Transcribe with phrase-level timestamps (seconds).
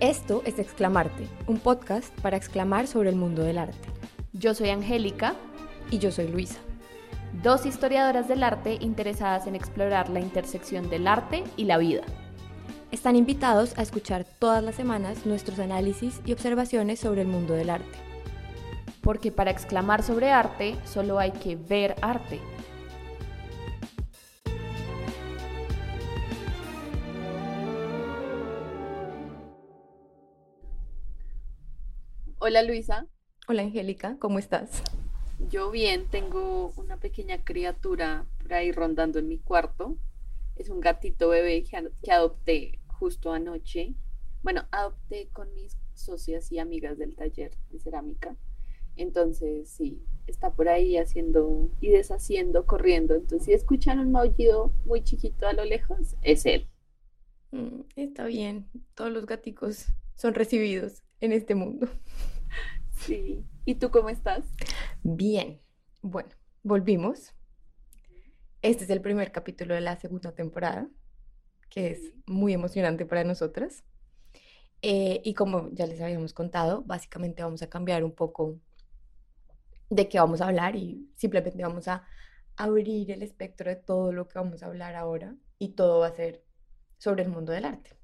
[0.00, 3.88] Esto es Exclamarte, un podcast para exclamar sobre el mundo del arte.
[4.32, 5.34] Yo soy Angélica
[5.90, 6.60] Y yo soy Luisa.
[7.42, 12.02] dos historiadoras del arte interesadas en explorar la intersección del arte y la vida.
[12.92, 17.70] Están invitados a escuchar todas las semanas nuestros análisis y observaciones sobre el mundo del
[17.70, 17.98] arte.
[19.00, 22.38] Porque para exclamar sobre arte solo hay que ver arte.
[32.48, 33.06] Hola Luisa,
[33.48, 34.80] Hola Angélica, ¿cómo estás?
[35.38, 39.96] yo bien, tengo una pequeña criatura por ahí rondando en mi cuarto.
[40.56, 43.94] Es un gatito bebé que, ad- que adopté justo anoche.
[44.42, 48.36] Bueno, adopté con mis socias y amigas del taller de cerámica.
[48.96, 53.14] Entonces, sí, está por ahí haciendo y deshaciendo, corriendo.
[53.14, 56.68] Entonces, si escuchan un maullido muy chiquito a lo lejos, es él.
[57.50, 61.88] Mm, está bien, todos los gaticos son recibidos en este mundo.
[62.98, 63.44] Sí.
[63.64, 64.44] ¿Y tú cómo estás?
[65.02, 65.60] Bien,
[66.02, 66.30] bueno,
[66.62, 67.34] volvimos.
[68.62, 70.88] Este es el primer capítulo de la segunda temporada,
[71.70, 73.84] que es muy emocionante para nosotras.
[74.82, 78.58] Eh, y como ya les habíamos contado, básicamente vamos a cambiar un poco
[79.90, 82.06] de qué vamos a hablar y simplemente vamos a
[82.56, 86.14] abrir el espectro de todo lo que vamos a hablar ahora y todo va a
[86.14, 86.44] ser
[86.98, 87.96] sobre el mundo del arte.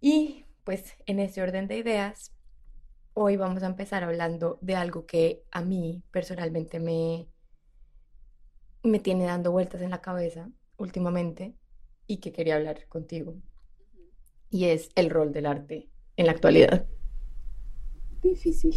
[0.00, 2.32] Y pues en ese orden de ideas,
[3.14, 7.28] hoy vamos a empezar hablando de algo que a mí personalmente me,
[8.82, 11.54] me tiene dando vueltas en la cabeza últimamente
[12.06, 13.36] y que quería hablar contigo,
[14.50, 16.86] y es el rol del arte en la actualidad.
[18.22, 18.76] Difícil.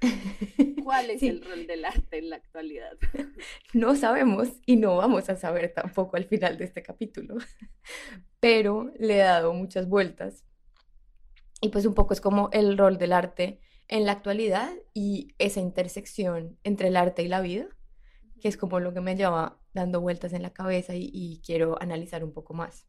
[0.82, 1.28] ¿Cuál es Sí.
[1.28, 2.96] el rol del arte en la actualidad?
[3.74, 7.36] No sabemos y no vamos a saber tampoco al final de este capítulo,
[8.40, 10.44] pero le he dado muchas vueltas.
[11.60, 15.60] Y pues un poco es como el rol del arte en la actualidad y esa
[15.60, 17.68] intersección entre el arte y la vida,
[18.40, 21.80] que es como lo que me lleva dando vueltas en la cabeza y, y quiero
[21.82, 22.86] analizar un poco más.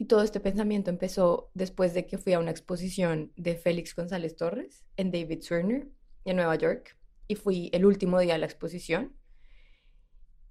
[0.00, 4.36] Y todo este pensamiento empezó después de que fui a una exposición de Félix González
[4.36, 5.88] Torres en David Turner
[6.24, 9.16] en Nueva York y fui el último día de la exposición.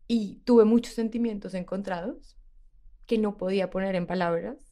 [0.07, 2.37] Y tuve muchos sentimientos encontrados
[3.05, 4.66] que no podía poner en palabras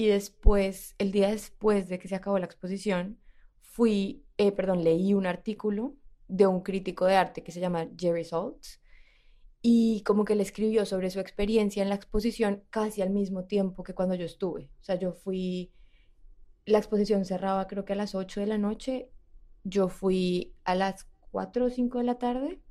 [0.00, 3.18] y después, el día después de que se acabó la exposición,
[3.60, 5.94] fui, eh, perdón, leí un artículo
[6.26, 8.80] de un crítico de arte que se llama Jerry Saltz
[9.60, 13.82] y como que le escribió sobre su experiencia en la exposición casi al mismo tiempo
[13.82, 14.70] que cuando yo estuve.
[14.80, 15.70] O sea, yo fui,
[16.64, 19.10] la exposición cerraba creo que a las 8 de la noche,
[19.64, 22.62] yo fui a las 4 o 5 de la tarde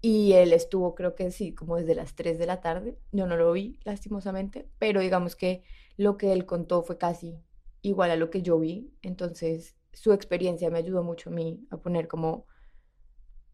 [0.00, 2.98] y él estuvo creo que sí, como desde las 3 de la tarde.
[3.12, 5.62] Yo no lo vi, lastimosamente, pero digamos que
[5.96, 7.38] lo que él contó fue casi
[7.82, 8.92] igual a lo que yo vi.
[9.02, 12.46] Entonces, su experiencia me ayudó mucho a mí a poner como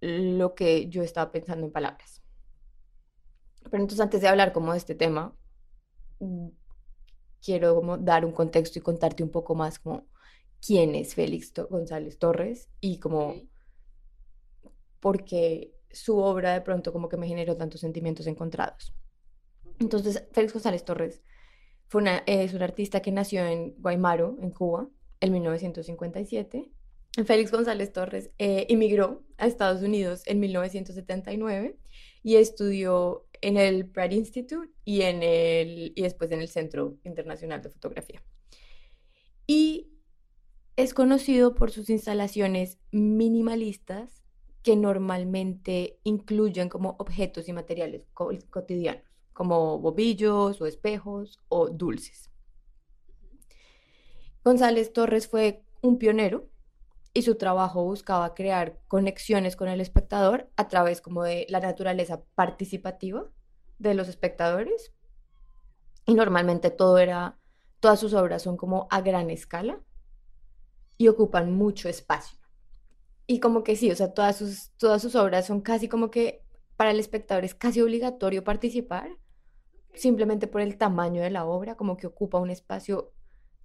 [0.00, 2.22] lo que yo estaba pensando en palabras.
[3.70, 5.34] Pero entonces antes de hablar como de este tema,
[6.20, 6.48] mm,
[7.42, 10.06] quiero como dar un contexto y contarte un poco más como
[10.64, 13.34] quién es Félix González Torres y como
[15.00, 18.94] por qué su obra de pronto como que me generó tantos sentimientos encontrados.
[19.78, 21.22] Entonces, Félix González Torres
[21.86, 24.88] fue una, es un artista que nació en Guaymaro, en Cuba,
[25.20, 26.70] en 1957.
[27.24, 31.78] Félix González Torres eh, emigró a Estados Unidos en 1979
[32.22, 37.62] y estudió en el Pratt Institute y, en el, y después en el Centro Internacional
[37.62, 38.22] de Fotografía.
[39.46, 39.92] Y
[40.76, 44.23] es conocido por sus instalaciones minimalistas
[44.64, 52.30] que normalmente incluyen como objetos y materiales co- cotidianos, como bobillos o espejos o dulces.
[54.44, 56.48] González Torres fue un pionero
[57.14, 62.22] y su trabajo buscaba crear conexiones con el espectador a través como de la naturaleza
[62.34, 63.30] participativa
[63.78, 64.92] de los espectadores.
[66.06, 67.38] Y normalmente todo era,
[67.80, 69.80] todas sus obras son como a gran escala
[70.98, 72.38] y ocupan mucho espacio.
[73.26, 76.42] Y como que sí, o sea, todas sus, todas sus obras son casi como que
[76.76, 79.08] para el espectador es casi obligatorio participar,
[79.94, 83.12] simplemente por el tamaño de la obra, como que ocupa un espacio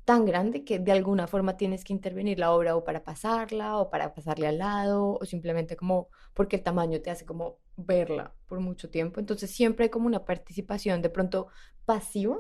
[0.05, 3.91] tan grande que de alguna forma tienes que intervenir la obra o para pasarla o
[3.91, 8.59] para pasarle al lado o simplemente como porque el tamaño te hace como verla por
[8.59, 9.19] mucho tiempo.
[9.19, 11.49] Entonces siempre hay como una participación de pronto
[11.85, 12.39] pasiva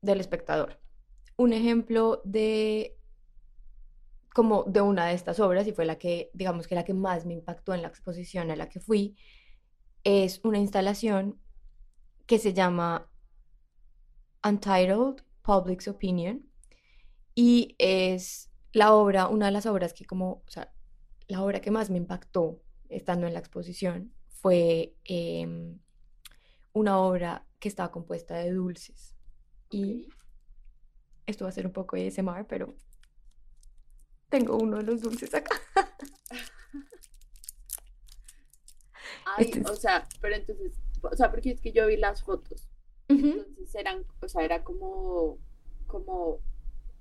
[0.00, 0.80] del espectador.
[1.36, 2.96] Un ejemplo de
[4.34, 7.26] como de una de estas obras y fue la que digamos que la que más
[7.26, 9.16] me impactó en la exposición a la que fui
[10.04, 11.38] es una instalación
[12.26, 13.10] que se llama
[14.44, 16.46] Untitled Public's Opinion
[17.34, 20.72] y es la obra, una de las obras que como, o sea,
[21.28, 25.78] la obra que más me impactó estando en la exposición fue em,
[26.72, 29.14] una obra que estaba compuesta de dulces.
[29.70, 30.08] Y
[31.26, 32.74] esto va a ser un poco ASMR, pero
[34.32, 35.54] tengo uno de los dulces acá.
[39.24, 42.22] Ay, Este es- o sea, pero entonces, o sea, porque es que yo vi las
[42.22, 42.68] fotos.
[43.08, 45.38] Entonces eran, o sea, era como,
[45.86, 46.40] como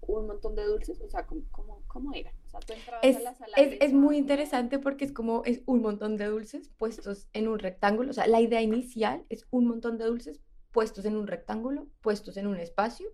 [0.02, 2.34] un montón de dulces, o sea, como, como, ¿cómo era?
[2.46, 5.14] O sea, tú entrabas Es, a la sala es, es muy esa- interesante porque es
[5.14, 8.10] como es un montón de dulces puestos en un rectángulo.
[8.10, 10.42] O sea, la idea inicial es un montón de dulces
[10.72, 13.08] puestos en un rectángulo, puestos en un espacio,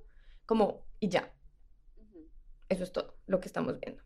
[0.45, 1.33] como y ya.
[2.69, 4.01] Eso es todo lo que estamos viendo.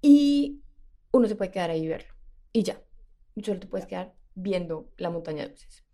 [0.00, 0.62] Y
[1.12, 2.14] uno se puede quedar ahí y verlo.
[2.52, 2.80] Y ya.
[3.42, 5.84] Solo te puedes quedar viendo la montaña de dulces.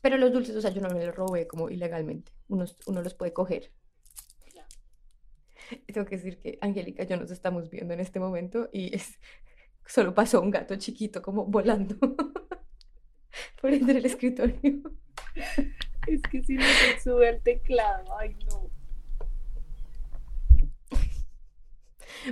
[0.00, 2.32] Pero los dulces, o sea, yo no me los robé como ilegalmente.
[2.48, 3.72] Uno, uno los puede coger.
[5.86, 9.18] Tengo que decir que Angélica y yo nos estamos viendo en este momento y es,
[9.86, 11.96] solo pasó un gato chiquito como volando
[13.60, 14.56] por entre el escritorio.
[16.06, 18.70] Es que si no se sube el teclado, ay no.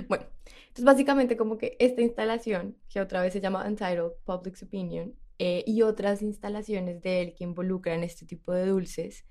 [0.07, 0.27] Bueno,
[0.73, 5.63] entonces básicamente como que esta instalación, que otra vez se llama Untitled Public's Opinion, eh,
[5.67, 9.23] y otras instalaciones de él que involucran este tipo de dulces,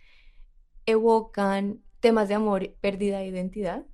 [0.87, 3.85] evocan temas de amor, pérdida de identidad.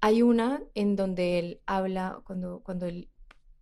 [0.00, 3.10] Hay una en donde él habla, cuando, cuando él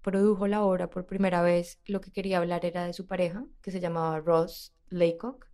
[0.03, 3.73] produjo la obra por primera vez, lo que quería hablar era de su pareja, que
[3.73, 5.49] se llamaba Ross Laycock,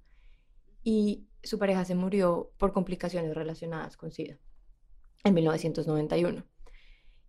[0.82, 4.38] y su pareja se murió por complicaciones relacionadas con SIDA
[5.26, 6.44] en 1991.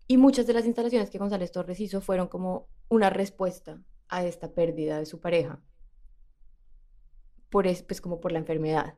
[0.07, 4.53] Y muchas de las instalaciones que González Torres hizo fueron como una respuesta a esta
[4.53, 5.61] pérdida de su pareja,
[7.49, 8.97] por es, pues como por la enfermedad.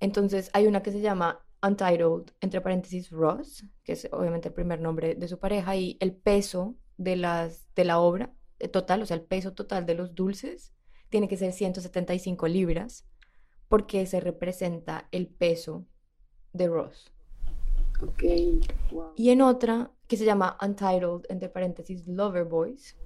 [0.00, 4.80] Entonces hay una que se llama Untitled, entre paréntesis Ross, que es obviamente el primer
[4.80, 9.06] nombre de su pareja, y el peso de, las, de la obra eh, total, o
[9.06, 10.72] sea, el peso total de los dulces,
[11.08, 13.06] tiene que ser 175 libras,
[13.68, 15.86] porque se representa el peso
[16.52, 17.12] de Ross.
[18.90, 19.12] Wow.
[19.16, 22.96] Y en otra que se llama Untitled, entre paréntesis Lover Boys,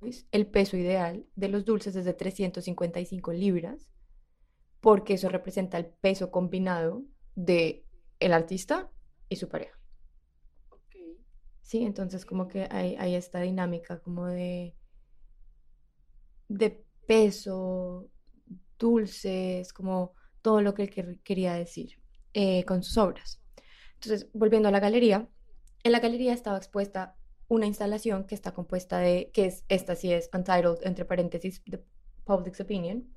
[0.00, 0.26] ¿ves?
[0.32, 3.88] el peso ideal de los dulces es de 355 libras,
[4.80, 7.02] porque eso representa el peso combinado
[7.34, 7.84] de
[8.20, 8.90] el artista
[9.28, 9.78] y su pareja.
[11.62, 14.76] Sí, entonces como que hay, hay esta dinámica como de,
[16.48, 18.08] de peso,
[18.78, 21.98] dulces, como todo lo que él quer- quería decir
[22.34, 23.40] eh, con sus obras.
[24.04, 25.28] Entonces, volviendo a la galería,
[25.82, 27.16] en la galería estaba expuesta
[27.48, 31.84] una instalación que está compuesta de, que es, esta sí es Untitled, entre paréntesis, The
[32.24, 33.14] Public's Opinion,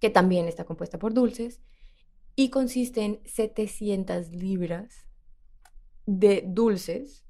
[0.00, 1.60] que también está compuesta por dulces
[2.34, 5.06] y consiste en 700 libras
[6.06, 7.24] de dulces,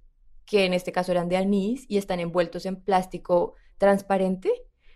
[0.47, 4.51] que en este caso eran de anís y están envueltos en plástico transparente,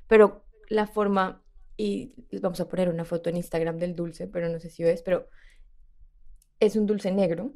[0.07, 1.45] pero la forma,
[1.77, 5.03] y vamos a poner una foto en Instagram del dulce, pero no sé si ves,
[5.03, 5.29] pero
[6.61, 7.53] es un dulce negro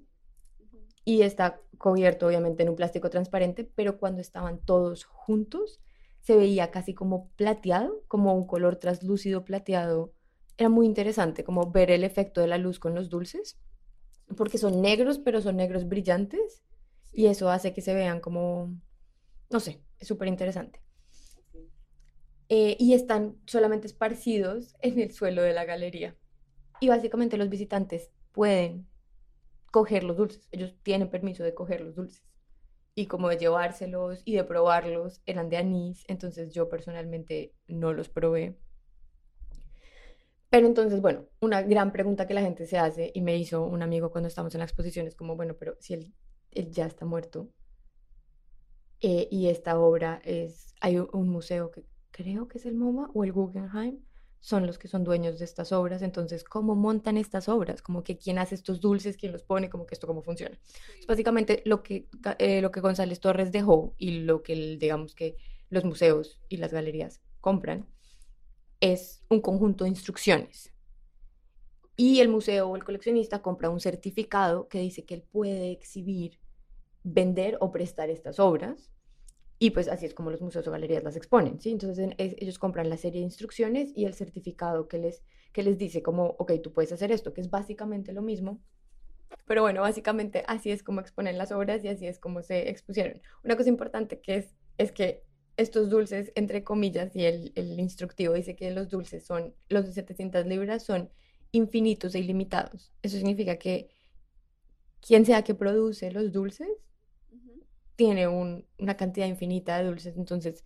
[1.05, 5.81] y está cubierto obviamente en un plástico transparente, pero cuando estaban todos juntos
[6.21, 10.13] se veía casi como plateado, como un color translúcido plateado.
[10.59, 13.59] Era muy interesante como ver el efecto de la luz con los dulces,
[14.37, 16.63] porque son negros, pero son negros brillantes
[17.13, 18.75] y eso hace que se vean como,
[19.49, 20.83] no sé, es súper interesante.
[22.51, 26.17] Eh, y están solamente esparcidos en el suelo de la galería.
[26.81, 28.90] Y básicamente los visitantes pueden
[29.71, 30.49] coger los dulces.
[30.53, 32.25] Ellos tienen permiso de coger los dulces.
[32.97, 38.09] Y como de llevárselos y de probarlos, eran de anís, entonces yo personalmente no los
[38.11, 38.59] probé.
[40.51, 43.83] Pero entonces, bueno, una gran pregunta que la gente se hace, y me hizo un
[43.83, 46.15] amigo cuando estamos en la exposición, es como, bueno, pero si él,
[46.51, 47.49] él ya está muerto,
[49.01, 53.11] eh, y esta obra es, hay un- un museo que creo que es el MoMA
[53.15, 54.01] o el Guggenheim,
[54.41, 57.83] son los que son dueños de estas obras, entonces, ¿cómo montan estas obras?
[57.83, 60.59] Como que quién hace estos dulces, quién los pone, como que esto cómo funciona.
[60.99, 65.37] Es básicamente lo que, eh, lo que González Torres dejó y lo que, digamos que
[65.69, 67.87] los museos y las galerías compran
[68.81, 70.73] es un conjunto de instrucciones.
[71.97, 76.39] Y el museo o el coleccionista compra un certificado que dice que él puede exhibir,
[77.03, 78.91] vender o prestar estas obras.
[79.61, 81.71] Y pues así es como los museos o galerías las exponen, ¿sí?
[81.73, 85.63] Entonces en- es- ellos compran la serie de instrucciones y el certificado que les, que
[85.65, 88.61] les dice como, ok, tú puedes hacer esto, que es básicamente lo mismo.
[89.47, 93.21] Pero bueno, básicamente así es como exponen las obras y así es como se expusieron.
[93.45, 95.25] Una cosa importante que es, es que
[95.57, 99.93] estos dulces, entre comillas, y el, el instructivo dice que los dulces son, los de
[99.93, 101.11] 700 libras son
[101.53, 102.93] infinitos e ilimitados.
[103.03, 103.91] Eso significa que
[105.07, 106.69] quien sea que produce los dulces.
[108.01, 110.17] Tiene un- una cantidad infinita de dulces.
[110.17, 110.65] Entonces,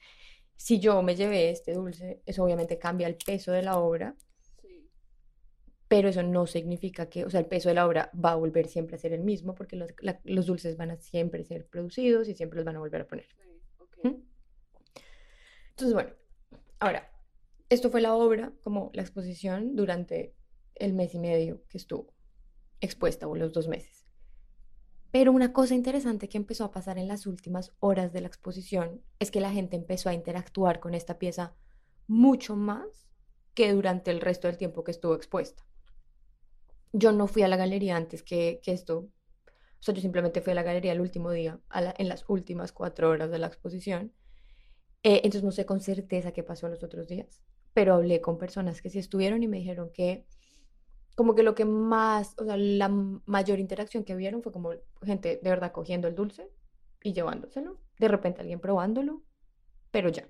[0.56, 4.14] si yo me llevé este dulce, eso obviamente cambia el peso de la obra,
[4.62, 4.88] Sí.
[5.88, 8.68] pero eso no significa que, o sea, el peso de la obra va a volver
[8.68, 12.28] siempre a ser el mismo, porque los, la- los dulces van a siempre ser producidos
[12.28, 13.26] y siempre los van a volver a poner.
[13.26, 14.08] Sí.
[14.08, 14.22] ¿Mm?
[15.70, 16.10] Entonces, bueno,
[16.78, 17.10] ahora,
[17.68, 20.36] esto fue la obra, como la exposición durante
[20.76, 22.14] el mes y medio que estuvo
[22.80, 24.03] expuesta, o los dos meses.
[25.14, 29.00] Pero una cosa interesante que empezó a pasar en las últimas horas de la exposición
[29.20, 31.54] es que la gente empezó a interactuar con esta pieza
[32.08, 33.06] mucho más
[33.54, 35.64] que durante el resto del tiempo que estuvo expuesta.
[36.92, 39.08] Yo no fui a la galería antes que, esto,
[39.46, 43.08] o sea, yo simplemente fui a la galería el último día, en las últimas cuatro
[43.08, 44.12] horas de la exposición.
[45.04, 47.40] Eh, entonces no sé con certeza qué pasó los otros días,
[47.72, 50.26] pero hablé con personas que sí estuvieron y me dijeron que
[51.14, 52.88] como que lo que más, o sea, la
[53.26, 54.72] mayor interacción que vieron fue como
[55.04, 56.50] gente de verdad cogiendo el dulce
[57.02, 59.22] y llevándoselo, de repente alguien probándolo,
[59.90, 60.28] pero ya,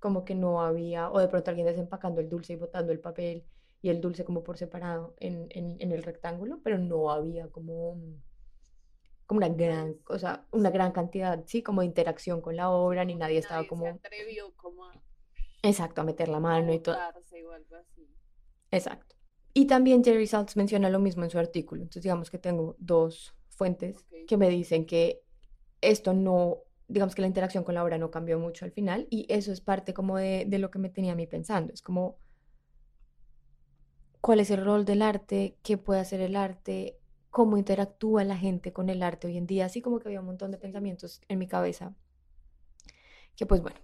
[0.00, 3.46] como que no había, o de pronto alguien desempacando el dulce y botando el papel
[3.82, 7.90] y el dulce como por separado en, en, en el rectángulo, pero no había como,
[7.92, 8.22] un-
[9.26, 13.04] como una gran, o sea, una gran cantidad, sí, como de interacción con la obra,
[13.04, 14.94] ni Como nadie estaba nadie se como, atrevió como a
[15.62, 16.96] exacto, a meter la mano y todo.
[17.52, 18.08] algo así.
[18.70, 19.15] Exacto.
[19.58, 21.80] Y también Jerry Saltz menciona lo mismo en su artículo.
[21.80, 25.22] Entonces, digamos que tengo dos fuentes que me dicen que
[25.80, 26.58] esto no,
[26.88, 29.62] digamos que la interacción con la obra no cambió mucho al final y eso es
[29.62, 31.72] parte como de, de lo que me tenía a mí pensando.
[31.72, 32.18] Es como,
[34.20, 35.56] ¿cuál es el rol del arte?
[35.62, 36.98] ¿Qué puede hacer el arte?
[37.30, 39.64] ¿Cómo interactúa la gente con el arte hoy en día?
[39.64, 41.94] Así como que había un montón de pensamientos en mi cabeza
[43.34, 43.78] que pues bueno.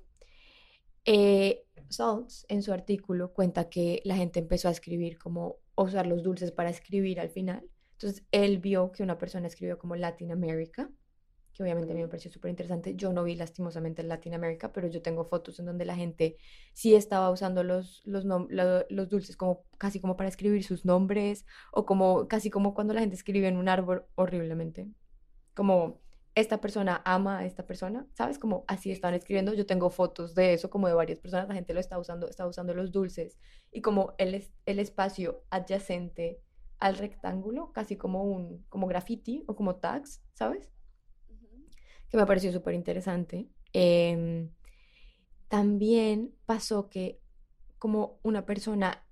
[1.07, 6.23] Eh, Saltz en su artículo cuenta que la gente empezó a escribir como usar los
[6.23, 7.62] dulces para escribir al final.
[7.93, 10.91] Entonces él vio que una persona escribió como Latin America,
[11.52, 12.95] que obviamente a mí me pareció súper interesante.
[12.97, 16.37] Yo no vi lastimosamente el Latin America, pero yo tengo fotos en donde la gente
[16.73, 18.47] sí estaba usando los, los, lo-
[18.88, 23.00] los dulces como casi como para escribir sus nombres o como casi como cuando la
[23.00, 24.88] gente escribe en un árbol horriblemente.
[25.55, 26.00] Como
[26.35, 28.39] esta persona ama a esta persona, ¿sabes?
[28.39, 29.01] Como así sí.
[29.03, 29.53] escribiendo.
[29.55, 31.49] Yo tengo fotos de eso, como de varias personas.
[31.49, 33.39] La gente lo está usando, está usando los dulces
[33.71, 36.41] y como el, el espacio adyacente
[36.79, 40.73] al rectángulo, casi como un como graffiti o como tags, ¿sabes?
[42.09, 43.49] Que me pareció súper interesante.
[43.73, 44.51] Em,
[45.49, 47.21] también pasó que
[47.79, 49.07] como una persona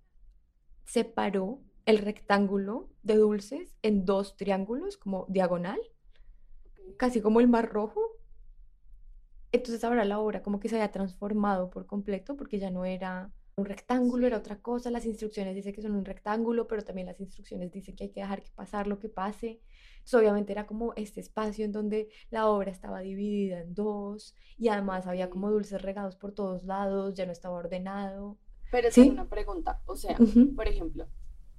[0.85, 5.81] separó el rectángulo de dulces en dos triángulos, como diagonal.
[6.97, 8.00] Casi como el mar rojo.
[9.52, 13.32] Entonces ahora la obra como que se había transformado por completo porque ya no era
[13.56, 14.90] un rectángulo, era otra cosa.
[14.90, 18.20] Las instrucciones dicen que son un rectángulo, pero también las instrucciones dicen que hay que
[18.20, 19.61] dejar que pasar lo que pase.
[19.94, 24.68] Entonces obviamente era como este espacio en donde la obra estaba dividida en dos y
[24.68, 28.38] además había como dulces regados por todos lados, ya no estaba ordenado.
[28.70, 29.09] Pero ¿Sí?
[29.09, 30.16] una pregunta, o sea,
[30.56, 31.09] por ejemplo,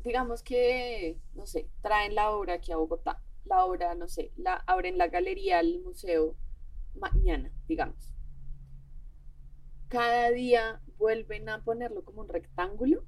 [0.03, 4.55] digamos que, no sé, traen la obra aquí a Bogotá, la obra, no sé, la
[4.67, 6.37] abren la galería, el museo
[6.95, 8.13] mañana, digamos.
[9.89, 13.05] Cada día vuelven a ponerlo como un rectángulo.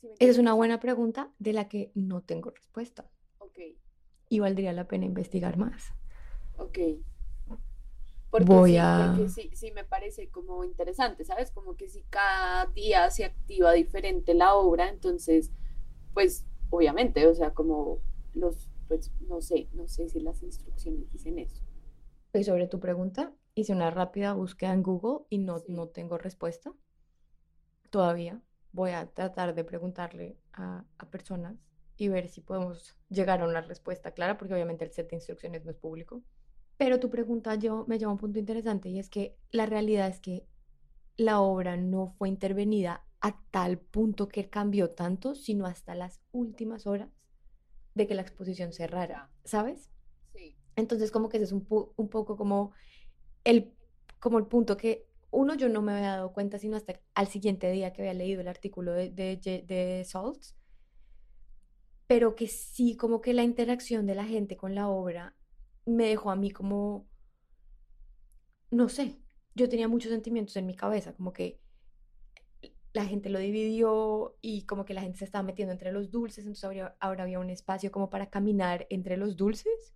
[0.00, 3.58] ¿Sí me Esa es una buena pregunta de la que no tengo respuesta Ok,
[4.30, 5.92] y valdría la pena investigar más.
[6.56, 6.78] ok.
[8.30, 8.88] Porque Voy sí, a...
[8.94, 11.50] porque sí, sí me parece como interesante, ¿sabes?
[11.50, 15.50] Como que si cada día se activa diferente la obra, entonces,
[16.14, 18.02] pues, obviamente, o sea, como
[18.34, 21.62] los, pues, no sé, no sé si las instrucciones dicen eso.
[22.34, 25.72] Y sobre tu pregunta, hice una rápida búsqueda en Google y no, Sí.
[25.72, 26.72] no tengo respuesta
[27.90, 28.42] todavía.
[28.72, 31.56] Voy a tratar de preguntarle a, a personas
[31.96, 35.64] y ver si podemos llegar a una respuesta clara, porque obviamente el set de instrucciones
[35.64, 36.22] no es público.
[36.76, 40.08] Pero tu pregunta yo, me lleva a un punto interesante y es que la realidad
[40.08, 40.46] es que
[41.16, 46.86] la obra no fue intervenida a tal punto que cambió tanto, sino hasta las últimas
[46.86, 47.10] horas
[47.94, 49.90] de que la exposición cerrara, ¿sabes?
[50.34, 51.66] sí, Entonces, como que ese es un,
[51.96, 52.72] un poco como
[53.44, 53.74] el,
[54.20, 57.70] como el punto que, uno, yo no me había dado cuenta, sino hasta al siguiente
[57.70, 60.56] día que había leído el artículo de, de, de Saltz,
[62.06, 65.36] pero que sí, como que la interacción de la gente con la obra
[65.86, 67.06] me dejó a mí como,
[68.70, 69.18] no sé,
[69.54, 71.60] yo tenía muchos sentimientos en mi cabeza, como que
[72.92, 76.38] la gente lo dividió y como que la gente se estaba metiendo entre los dulces,
[76.44, 79.94] entonces habría- ahora había un espacio como para caminar entre los dulces.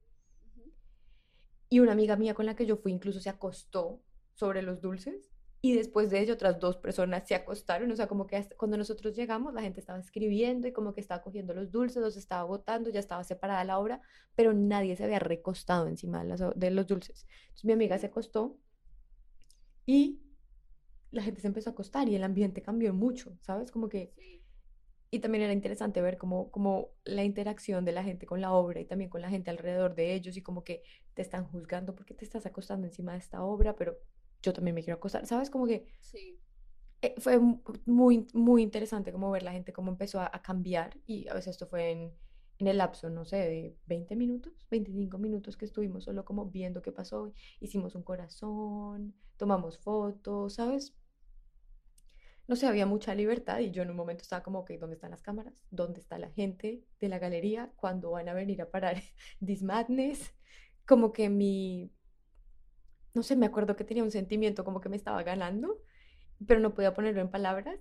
[1.69, 4.03] Y una amiga mía con la que yo fui incluso se acostó
[4.35, 5.31] sobre los dulces
[5.65, 9.15] y después de ello otras dos personas se acostaron, o sea, como que cuando nosotros
[9.15, 12.91] llegamos la gente estaba escribiendo y como que estaba cogiendo los dulces, los estaba botando,
[12.91, 14.03] ya estaba separada la obra,
[14.35, 17.27] pero nadie se había recostado encima de, de los dulces.
[17.45, 18.59] Entonces mi amiga se acostó
[19.87, 20.21] y
[21.13, 23.71] la gente se empezó a acostar y el ambiente cambió mucho, ¿sabes?
[23.71, 24.13] Como que...
[25.11, 28.81] Y también era interesante ver como, como la interacción de la gente con la obra
[28.81, 32.15] y también con la gente alrededor de ellos y como que te están juzgando porque
[32.15, 33.99] te estás acostando encima de esta obra, pero
[34.43, 35.51] yo también me quiero acostar, ¿sabes?
[35.51, 36.41] Como que sí.
[37.03, 37.39] Eh, fue
[37.85, 41.67] muy, muy interesante como ver la gente cómo empezó a, cambiar y a veces esto
[41.67, 42.13] fue en,
[42.59, 46.81] en, el lapso, no sé, de 20 minutos, 25 minutos que estuvimos solo como viendo
[46.81, 50.95] qué pasó, hicimos un corazón, tomamos fotos, ¿sabes?
[52.49, 55.11] No sé, había mucha libertad y yo en un momento estaba como, ok, ¿dónde están
[55.11, 55.55] las cámaras?
[55.71, 57.73] ¿Dónde está la gente de la galería?
[57.77, 58.97] ¿Cuándo van a venir a parar
[59.45, 60.35] This Madness?
[60.87, 61.93] Como que mi,
[63.15, 65.79] no sé, me acuerdo que tenía un sentimiento como que me estaba ganando,
[66.47, 67.79] pero no podía ponerlo en palabras,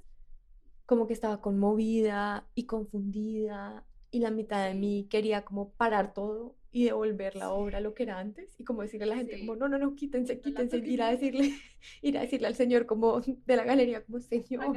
[0.85, 6.57] como que estaba conmovida y confundida y la mitad de mí quería como parar todo
[6.71, 9.39] y devolver la obra a lo que era antes y como decirle a la gente
[9.39, 11.53] como no, no, no, quítense, quítense, ir a decirle,
[12.01, 14.75] ir a decirle al señor como de la galería como señor,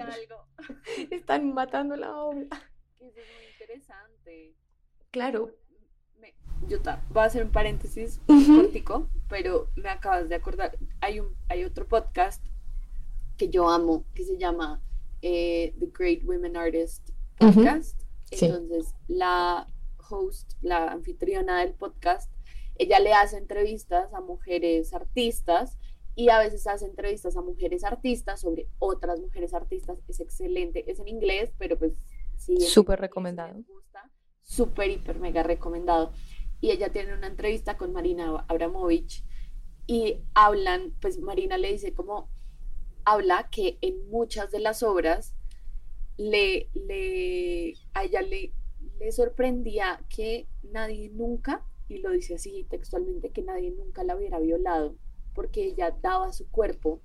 [1.11, 2.43] están matando la obra.
[3.01, 4.55] Eso es muy interesante.
[5.11, 5.53] Claro,
[6.69, 6.79] yo
[7.11, 11.87] voy a hacer un paréntesis uh pero me acabas de acordar, hay, un, hay otro
[11.87, 12.45] podcast
[13.37, 14.83] que yo amo, que se llama
[15.23, 18.03] eh, The Great Women Artist Podcast.
[18.31, 19.67] Entonces, la
[20.09, 22.33] host, la anfitriona del podcast,
[22.77, 25.79] ella le hace entrevistas a mujeres artistas
[26.17, 29.99] y a veces hace entrevistas a mujeres artistas sobre otras mujeres artistas.
[30.09, 31.93] Es excelente, es en inglés, pero pues
[32.37, 32.61] sí.
[32.61, 33.63] Súper recomendado.
[34.43, 36.13] Súper, hiper, mega recomendado
[36.65, 39.23] y ella tiene una entrevista con Marina Abramovich
[39.87, 42.31] y hablan, pues Marina le dice como,
[43.05, 45.35] habla que en muchas de las obras
[46.17, 48.55] le, le, a ella le,
[48.99, 54.39] le sorprendía que nadie nunca, y lo dice así textualmente, que nadie nunca la hubiera
[54.39, 54.97] violado,
[55.35, 57.01] porque ella daba su cuerpo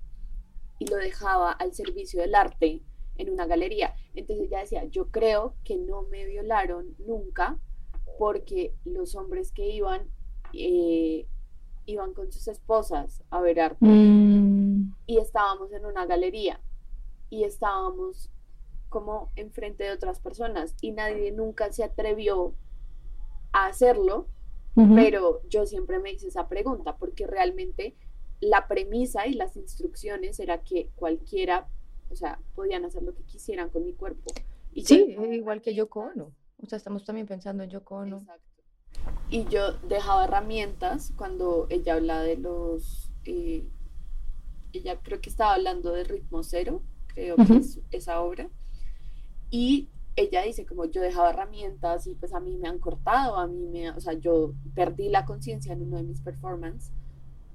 [0.78, 2.82] y lo dejaba al servicio del arte
[3.18, 3.96] en una galería.
[4.14, 7.60] Entonces ella decía, yo creo que no me violaron nunca
[8.18, 10.10] porque los hombres que iban
[10.54, 11.28] eh,
[11.86, 14.94] iban con sus esposas a ver arte mm.
[15.06, 16.60] y estábamos en una galería
[17.30, 18.30] y estábamos
[18.90, 22.54] como enfrente de otras personas y nadie nunca se atrevió
[23.52, 24.28] a hacerlo,
[24.96, 27.96] pero yo siempre me hice esa pregunta porque realmente
[28.40, 31.68] la premisa y las instrucciones era que cualquiera,
[32.10, 34.32] o sea, podían hacer lo que quisieran con mi cuerpo.
[34.72, 36.32] Y sí, igual que yo cono.
[36.62, 38.18] O sea, estamos también pensando en Yoko Ono.
[38.18, 38.64] Exacto.
[39.30, 43.12] Y yo dejaba herramientas cuando ella habla de los...
[43.26, 43.68] Eh,
[44.74, 48.50] ella creo que estaba hablando de ritmo cero, creo que es esa obra.
[49.50, 53.48] Y ella dice como yo dejaba herramientas y pues a mí me han cortado, a
[53.48, 56.92] mí me, o sea, yo perdí la conciencia en uno de mis performances,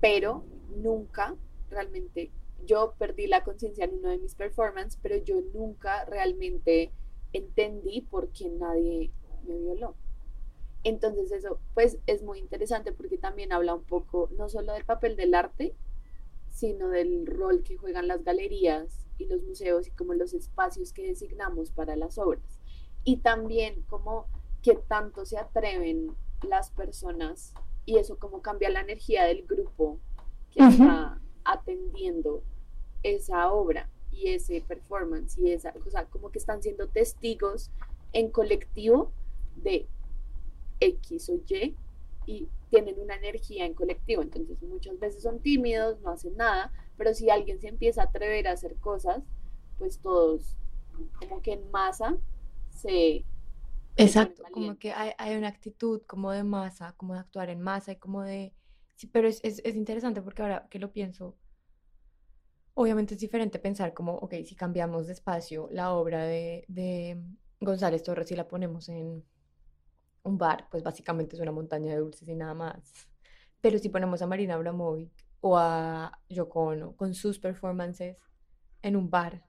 [0.00, 0.44] pero
[0.76, 1.36] nunca
[1.70, 2.32] realmente,
[2.64, 6.90] yo perdí la conciencia en uno de mis performances, pero yo nunca realmente
[7.32, 9.10] entendí por qué nadie
[9.46, 9.94] me violó.
[10.84, 15.16] Entonces eso pues es muy interesante porque también habla un poco no solo del papel
[15.16, 15.74] del arte,
[16.50, 21.06] sino del rol que juegan las galerías y los museos y como los espacios que
[21.06, 22.58] designamos para las obras.
[23.04, 24.26] Y también como
[24.62, 27.54] que tanto se atreven las personas
[27.86, 29.98] y eso como cambia la energía del grupo
[30.50, 32.42] que está atendiendo
[33.02, 37.70] esa obra y ese performance y esa cosa, como que están siendo testigos
[38.12, 39.12] en colectivo
[39.56, 39.86] de
[40.80, 41.76] X o Y
[42.26, 44.22] y tienen una energía en colectivo.
[44.22, 48.48] Entonces muchas veces son tímidos, no hacen nada, pero si alguien se empieza a atrever
[48.48, 49.22] a hacer cosas,
[49.78, 50.56] pues todos
[51.18, 52.16] como que en masa
[52.70, 53.24] se...
[53.96, 57.92] Exacto, como que hay, hay, una actitud como de masa, como de actuar en masa
[57.92, 58.52] y como de...
[58.96, 61.36] Sí, pero es, es, es interesante porque ahora que lo pienso,
[62.76, 67.22] Obviamente es diferente pensar como, ok, si cambiamos de espacio la obra de, de
[67.60, 69.24] González Torres y la ponemos en
[70.24, 72.92] un bar, pues básicamente es una montaña de dulces y nada más.
[73.60, 78.16] Pero si ponemos a Marina Abramovic o a Yoko con sus performances
[78.82, 79.46] en un bar,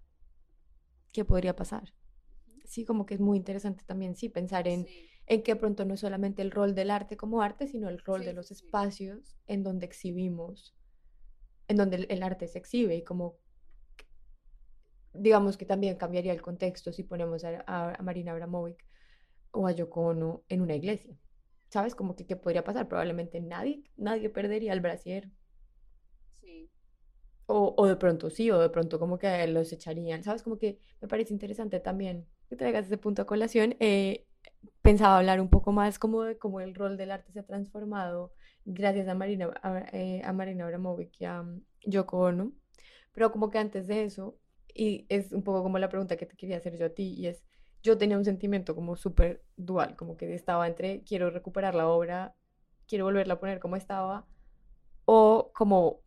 [1.12, 1.94] ¿qué podría pasar?
[2.64, 4.86] Sí, como que es muy interesante también, sí, pensar en,
[5.26, 8.24] en que pronto no es solamente el rol del arte como arte, sino el rol
[8.24, 10.76] de los espacios en donde exhibimos
[11.68, 13.38] en donde el, arte se exhibe y como
[15.14, 18.86] digamos que también cambiaría el contexto si ponemos a, Marina Abramovic
[19.56, 21.18] o a Yoko Ono en una iglesia.
[21.70, 21.96] ¿Sabes?
[21.96, 22.88] Como que qué podría pasar.
[22.88, 25.32] Probablemente nadie, nadie perdería el brasier.
[26.34, 26.70] Sí.
[27.48, 30.44] O, o de pronto sí, o de pronto como que los echarían, ¿sabes?
[30.44, 33.76] Como que me parece interesante también que traigas ese punto a colación.
[33.80, 34.26] Eh,
[34.82, 38.34] pensaba hablar un poco más como de cómo el rol del arte se ha transformado
[38.66, 42.52] gracias a Marina, a, eh, a Marina Abramovic y a um, Yoko Ono,
[43.14, 44.38] pero como que antes de eso,
[44.74, 47.28] y es un poco como la pregunta que te quería hacer yo a ti, y
[47.28, 47.44] es,
[47.86, 52.36] yo tenía un sentimiento como súper dual, como que estaba entre quiero recuperar la obra,
[52.88, 54.28] quiero volverla a poner como estaba,
[55.06, 56.02] o como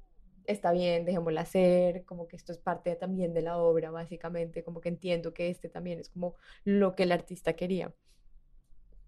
[0.46, 4.80] está bien, dejémosla hacer, como que esto es parte también de la obra, básicamente, como
[4.80, 7.94] que entiendo que este también es como lo que el artista quería.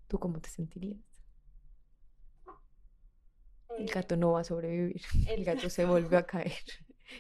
[0.09, 0.99] ¿Tú cómo te sentirías?
[3.77, 6.53] El Eh, gato no va a sobrevivir, el gato se volvió a caer,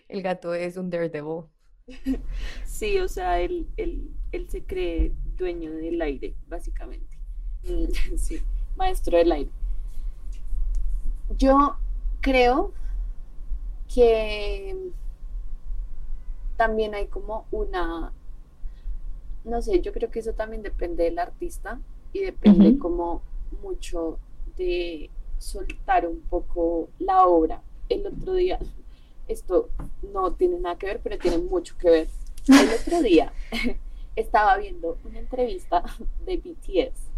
[0.08, 1.46] el gato es un daredevil.
[2.64, 7.18] Sí, o sea, él, él, él se cree dueño del aire, básicamente.
[8.16, 8.40] Sí,
[8.76, 9.50] maestro del aire.
[11.36, 11.76] Yo
[12.20, 12.72] creo
[13.94, 14.76] que
[16.56, 18.12] también hay como una,
[19.44, 21.80] no sé, yo creo que eso también depende del artista
[22.12, 23.22] y depende como
[23.62, 24.18] mucho
[24.56, 27.62] de soltar un poco la obra.
[27.88, 28.58] El otro día,
[29.30, 29.70] esto
[30.12, 32.08] no tiene nada que ver, pero tiene mucho que ver.
[32.48, 33.32] El otro día
[34.16, 35.84] estaba viendo una entrevista
[36.24, 37.10] de BTS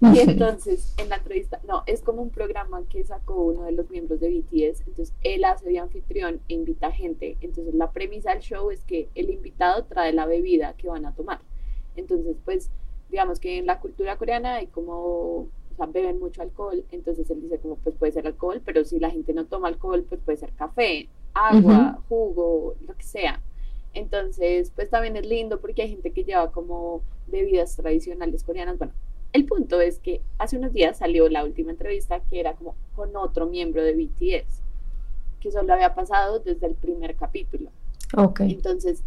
[0.00, 3.90] y entonces en la entrevista, no, es como un programa que sacó uno de los
[3.90, 8.40] miembros de BTS, entonces él hace de anfitrión e invita gente, entonces la premisa del
[8.40, 11.40] show es que el invitado trae la bebida que van a tomar,
[11.96, 12.70] entonces pues
[13.10, 17.42] digamos que en la cultura coreana hay como, o sea, beben mucho alcohol, entonces él
[17.42, 20.38] dice como pues puede ser alcohol, pero si la gente no toma alcohol, pues puede
[20.38, 21.10] ser café,
[21.48, 23.42] agua, jugo, lo que sea.
[23.94, 28.78] Entonces, pues también es lindo porque hay gente que lleva como bebidas tradicionales coreanas.
[28.78, 28.94] Bueno,
[29.32, 33.16] el punto es que hace unos días salió la última entrevista que era como con
[33.16, 34.62] otro miembro de BTS,
[35.40, 37.70] que solo había pasado desde el primer capítulo.
[38.16, 38.40] Ok.
[38.48, 39.04] Entonces,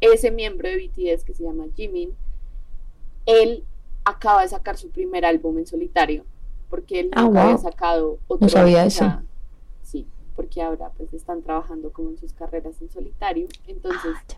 [0.00, 2.16] ese miembro de BTS que se llama Jimin,
[3.26, 3.66] él
[4.04, 6.26] acaba de sacar su primer álbum en solitario,
[6.68, 9.16] porque él Ah, nunca había wow, sacado no otro álbum, sabía eso.
[10.36, 13.48] Porque ahora pues están trabajando como en sus carreras en solitario.
[13.66, 14.34] Entonces, Ah,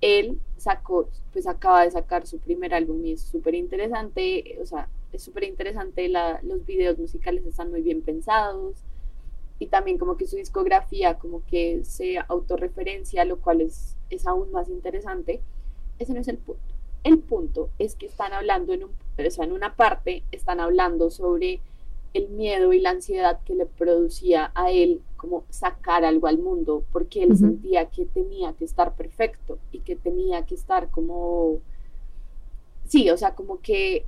[0.00, 4.88] él sacó, pues acaba de sacar su primer álbum y es súper interesante, o sea,
[5.12, 6.08] es súper interesante,
[6.42, 8.76] los videos musicales están muy bien pensados
[9.58, 14.50] y también como que su discografía como que se autorreferencia, lo cual es, es aún
[14.52, 15.42] más interesante.
[15.98, 16.62] Ese no es el punto.
[17.04, 21.10] El punto es que están hablando en un, o sea, en una parte, están hablando
[21.10, 21.60] sobre
[22.14, 26.82] el miedo y la ansiedad que le producía a él como sacar algo al mundo,
[26.92, 31.58] porque él sentía que tenía que estar perfecto y que tenía que estar como,
[32.86, 34.06] sí, o sea, como que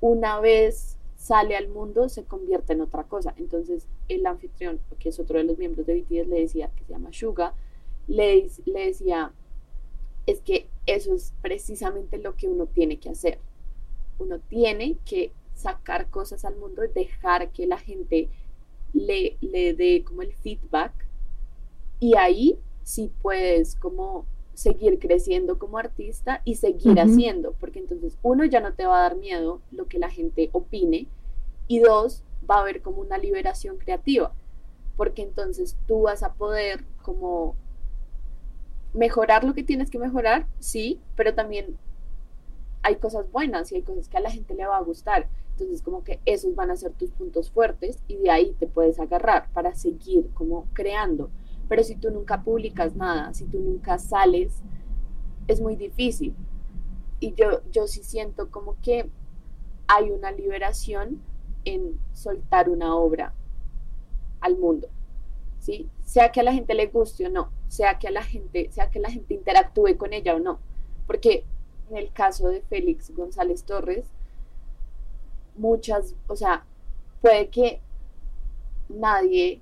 [0.00, 3.34] una vez sale al mundo se convierte en otra cosa.
[3.36, 6.92] Entonces el anfitrión, que es otro de los miembros de BTS, le decía, que se
[6.94, 7.52] llama Suga,
[8.06, 9.32] le, le decía,
[10.24, 13.38] es que eso es precisamente lo que uno tiene que hacer.
[14.18, 18.30] Uno tiene que sacar cosas al mundo, dejar que la gente
[18.92, 20.92] le, le dé como el feedback
[22.00, 24.24] y ahí sí puedes como
[24.54, 29.02] seguir creciendo como artista y seguir haciendo, porque entonces uno ya no te va a
[29.02, 31.06] dar miedo lo que la gente opine
[31.68, 34.32] y dos, va a haber como una liberación creativa,
[34.96, 37.54] porque entonces tú vas a poder como
[38.94, 41.76] mejorar lo que tienes que mejorar, sí, pero también
[42.82, 45.28] hay cosas buenas y hay cosas que a la gente le va a gustar.
[45.58, 49.00] Entonces, como que esos van a ser tus puntos fuertes y de ahí te puedes
[49.00, 51.30] agarrar para seguir como creando.
[51.68, 54.62] Pero si tú nunca publicas nada, si tú nunca sales,
[55.48, 56.32] es muy difícil.
[57.18, 59.10] Y yo, yo sí siento como que
[59.88, 61.20] hay una liberación
[61.64, 63.34] en soltar una obra
[64.40, 64.88] al mundo,
[65.58, 65.88] ¿sí?
[66.04, 68.90] Sea que a la gente le guste o no, sea que a la gente, sea
[68.90, 70.60] que la gente interactúe con ella o no.
[71.08, 71.44] Porque
[71.90, 74.04] en el caso de Félix González Torres,
[75.58, 76.64] muchas, o sea,
[77.20, 77.80] puede que
[78.88, 79.60] nadie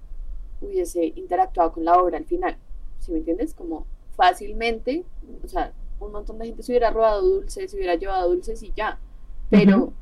[0.60, 2.56] hubiese interactuado con la obra al final,
[3.00, 3.54] ¿sí me entiendes?
[3.54, 5.04] Como fácilmente,
[5.44, 8.72] o sea, un montón de gente se hubiera robado dulces, se hubiera llevado dulces y
[8.76, 8.98] ya,
[9.50, 9.92] pero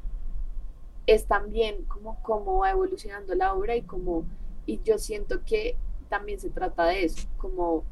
[1.07, 4.24] es también como cómo va evolucionando la obra y como,
[4.66, 5.76] y yo siento que
[6.09, 7.85] también se trata de eso, como,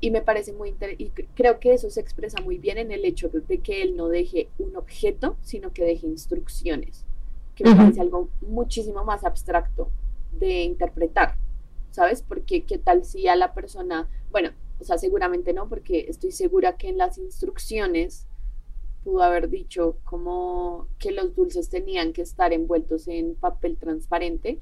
[0.00, 3.04] y me parece muy interesante, y creo que eso se expresa muy bien en el
[3.04, 7.04] hecho de que él no deje un objeto, sino que deje instrucciones,
[7.54, 9.90] que me parece algo muchísimo más abstracto
[10.32, 11.36] de interpretar,
[11.90, 12.22] ¿sabes?
[12.22, 16.78] Porque qué tal si a la persona, bueno, o sea, seguramente no, porque estoy segura
[16.78, 18.26] que en las instrucciones
[19.04, 24.60] pudo haber dicho como que los dulces tenían que estar envueltos en papel transparente,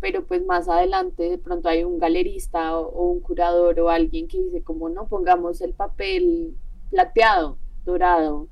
[0.00, 4.28] pero pues más adelante de pronto hay un galerista o, o un curador o alguien
[4.28, 6.56] que dice como no, pongamos el papel
[6.90, 8.48] plateado, dorado,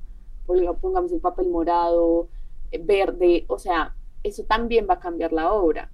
[0.80, 2.30] pongamos el papel morado,
[2.70, 5.92] eh, verde, o sea, eso también va a cambiar la obra.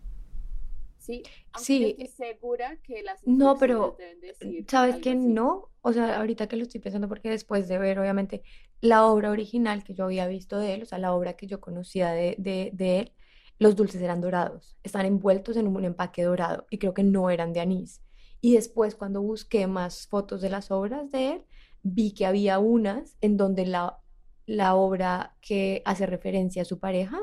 [0.98, 5.16] Sí, Aunque Sí, estoy segura que las no, pero deben decir ¿sabes que así.
[5.16, 5.70] no?
[5.82, 8.42] O sea, ahorita que lo estoy pensando, porque después de ver, obviamente,
[8.80, 11.60] la obra original que yo había visto de él, o sea, la obra que yo
[11.60, 13.12] conocía de, de, de él,
[13.58, 17.52] los dulces eran dorados, están envueltos en un empaque dorado y creo que no eran
[17.52, 18.02] de anís.
[18.40, 21.44] Y después, cuando busqué más fotos de las obras de él,
[21.82, 23.98] vi que había unas en donde la,
[24.46, 27.18] la obra que hace referencia a su pareja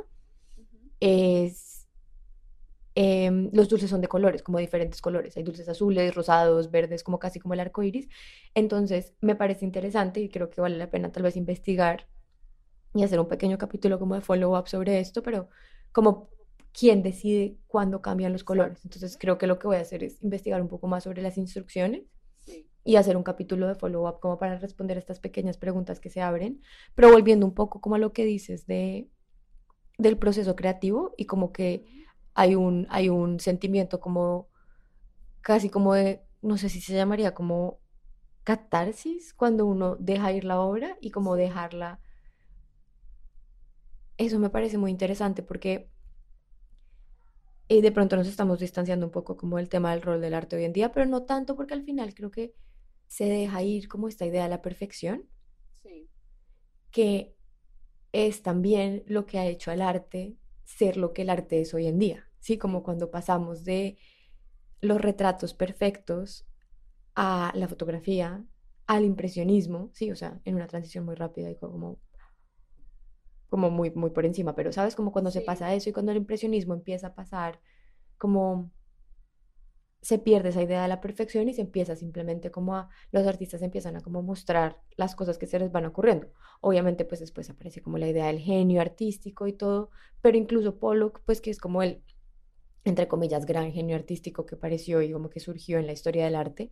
[0.99, 1.87] es
[2.95, 5.37] em, los dulces son de colores, como diferentes colores.
[5.37, 8.09] Hay dulces azules, rosados, verdes, como casi como el arco iris.
[8.53, 12.07] Entonces, me parece interesante y creo que vale la pena tal vez investigar
[12.93, 15.49] y hacer un pequeño capítulo como de follow-up sobre esto, pero
[15.91, 16.29] como
[16.73, 18.83] quién decide cuándo cambian los colores.
[18.85, 21.37] Entonces, creo que lo que voy a hacer es investigar un poco más sobre las
[21.37, 22.03] instrucciones
[22.37, 22.67] Sí.
[22.83, 26.61] y hacer un capítulo de follow-up como para responder estas pequeñas preguntas que se abren,
[26.95, 29.09] pero volviendo un poco como a lo que dices de,
[29.97, 31.85] del proceso creativo y como que
[32.33, 34.49] hay un, hay un sentimiento como
[35.41, 37.79] casi como de, no sé si se llamaría como
[38.43, 41.99] catarsis cuando uno deja ir la obra y como dejarla.
[44.21, 45.89] Eso me parece muy interesante porque
[47.69, 50.57] eh, de pronto nos estamos distanciando un poco como del tema del rol del arte
[50.57, 52.53] hoy en día, pero no tanto porque al final creo que
[53.07, 55.27] se deja ir como esta idea de la perfección,
[55.81, 56.07] Sí.
[56.91, 57.35] que
[58.11, 61.87] es también lo que ha hecho al arte ser lo que el arte es hoy
[61.87, 62.59] en día, ¿sí?
[62.59, 63.97] Como cuando pasamos de
[64.81, 66.45] los retratos perfectos
[67.15, 68.45] a la fotografía,
[68.85, 71.99] al impresionismo, sí, o sea, en una transición muy rápida y como,
[73.51, 74.95] como muy, muy por encima, pero ¿sabes?
[74.95, 77.59] Como cuando se pasa eso y cuando el impresionismo empieza a pasar,
[78.17, 78.71] como
[80.01, 83.61] se pierde esa idea de la perfección y se empieza simplemente como a, los artistas
[83.61, 86.29] empiezan a como mostrar las cosas que se les van ocurriendo.
[86.61, 91.19] Obviamente pues después aparece como la idea del genio artístico y todo, pero incluso Pollock
[91.25, 92.01] pues que es como el,
[92.85, 96.35] entre comillas, gran genio artístico que apareció y como que surgió en la historia del
[96.35, 96.71] arte,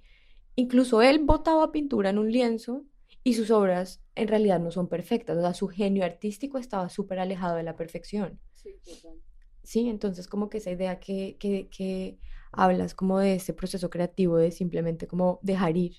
[0.56, 2.86] incluso él botaba pintura en un lienzo
[3.24, 7.20] y sus obras en realidad no son perfectas, o sea, su genio artístico estaba súper
[7.20, 8.40] alejado de la perfección.
[8.56, 9.20] Sí, total.
[9.64, 12.18] Sí, entonces como que esa idea que, que, que
[12.52, 15.98] hablas como de ese proceso creativo, de simplemente como dejar ir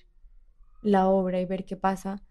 [0.81, 2.23] la obra y ver qué pasa,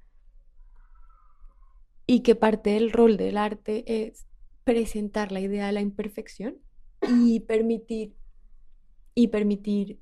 [2.07, 4.27] y que parte del rol del arte es
[4.65, 6.59] presentar la idea de la imperfección
[7.25, 8.17] y permitir,
[9.15, 10.01] y permitir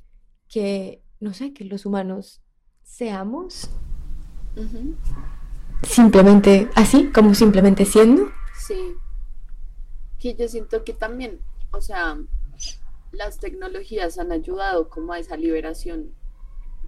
[0.49, 2.43] que, no sé, que los humanos
[2.83, 3.71] seamos
[5.83, 8.31] Simplemente así, como simplemente siendo.
[8.57, 8.97] Sí.
[10.19, 11.41] Que yo siento que también,
[11.71, 12.19] o sea,
[13.13, 16.13] las tecnologías han ayudado como a esa liberación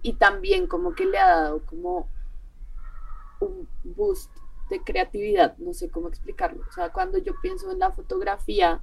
[0.01, 2.07] y también como que le ha dado como
[3.39, 4.31] un boost
[4.69, 6.63] de creatividad, no sé cómo explicarlo.
[6.67, 8.81] O sea, cuando yo pienso en la fotografía,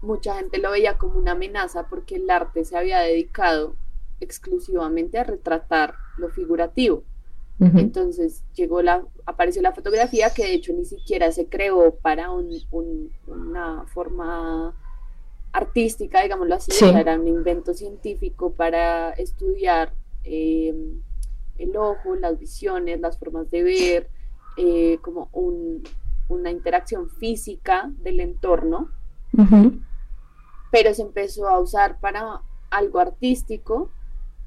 [0.00, 3.76] mucha gente lo veía como una amenaza porque el arte se había dedicado
[4.20, 7.04] exclusivamente a retratar lo figurativo.
[7.60, 12.50] Entonces llegó la, apareció la fotografía que de hecho ni siquiera se creó para un,
[12.72, 14.74] un- una forma
[15.52, 16.84] artística, digámoslo así, Sí.
[16.86, 19.92] era un invento científico para estudiar
[20.24, 20.74] eh,
[21.58, 24.08] el ojo, las visiones, las formas de ver,
[24.56, 25.82] eh, como un-
[26.28, 28.88] una interacción física del entorno,
[30.70, 32.40] pero se empezó a usar para
[32.70, 33.90] algo artístico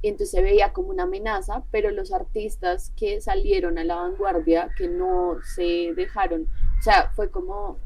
[0.01, 4.69] y entonces se veía como una amenaza, pero los artistas que salieron a la vanguardia,
[4.77, 6.47] que no se dejaron,
[6.79, 7.77] o sea, fue como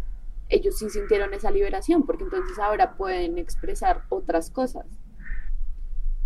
[0.50, 4.86] ellos sí sintieron esa liberación, porque entonces ahora pueden expresar otras cosas.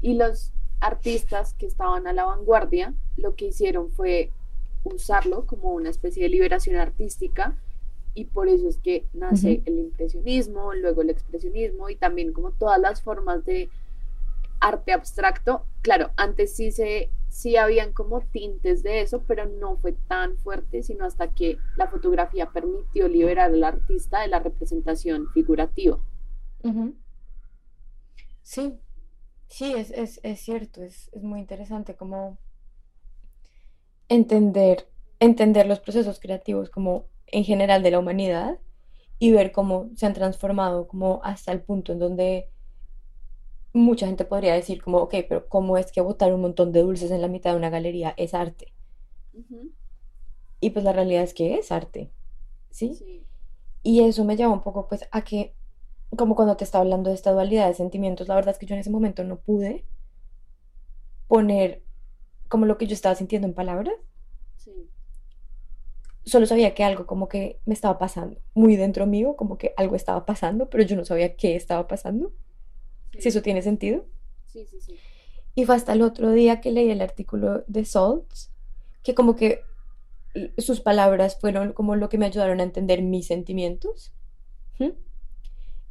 [0.01, 4.31] Y los artistas que estaban a la vanguardia, lo que hicieron fue
[4.83, 7.55] usarlo como una especie de liberación artística
[8.13, 12.79] y por eso es que nace el impresionismo, luego el expresionismo y también como todas
[12.79, 13.69] las formas de
[14.59, 15.65] arte abstracto.
[15.81, 20.83] Claro, antes sí se sí habían como tintes de eso, pero no fue tan fuerte,
[20.83, 25.99] sino hasta que la fotografía permitió liberar al artista de la representación figurativa.
[26.63, 26.95] Ujú.
[28.43, 28.79] Sí,
[29.49, 32.37] sí, es, es, es cierto, es, es muy interesante como
[34.09, 34.87] entender,
[35.19, 38.59] entender los procesos creativos como en general de la humanidad
[39.19, 42.49] y ver cómo se han transformado como hasta el punto en donde
[43.75, 47.11] mucha gente podría decir como, ok, pero ¿cómo es que botar un montón de dulces
[47.11, 48.73] en la mitad de una galería es arte?
[50.59, 52.11] Y pues la realidad es que es arte,
[52.71, 52.99] ¿sí?
[52.99, 53.25] Sí,
[53.83, 55.55] Y eso me lleva un poco pues a que
[56.17, 58.75] como cuando te estaba hablando de esta dualidad de sentimientos, la verdad es que yo
[58.75, 59.87] en ese momento no pude
[61.27, 61.83] poner
[62.49, 63.95] como lo que yo estaba sintiendo en palabras.
[64.57, 64.89] Sí,
[66.25, 69.95] Solo sabía que algo como que me estaba pasando, muy dentro mío, como que algo
[69.95, 72.33] estaba pasando, pero yo no sabía qué estaba pasando,
[73.19, 74.05] si eso tiene sentido.
[74.45, 74.99] sí, sí, sí.
[75.55, 78.51] Y fue hasta el otro día que leí el artículo de Salts,
[79.03, 79.61] que como que
[80.57, 84.13] sus palabras fueron como lo que me ayudaron a entender mis sentimientos.
[84.79, 84.95] ¿m?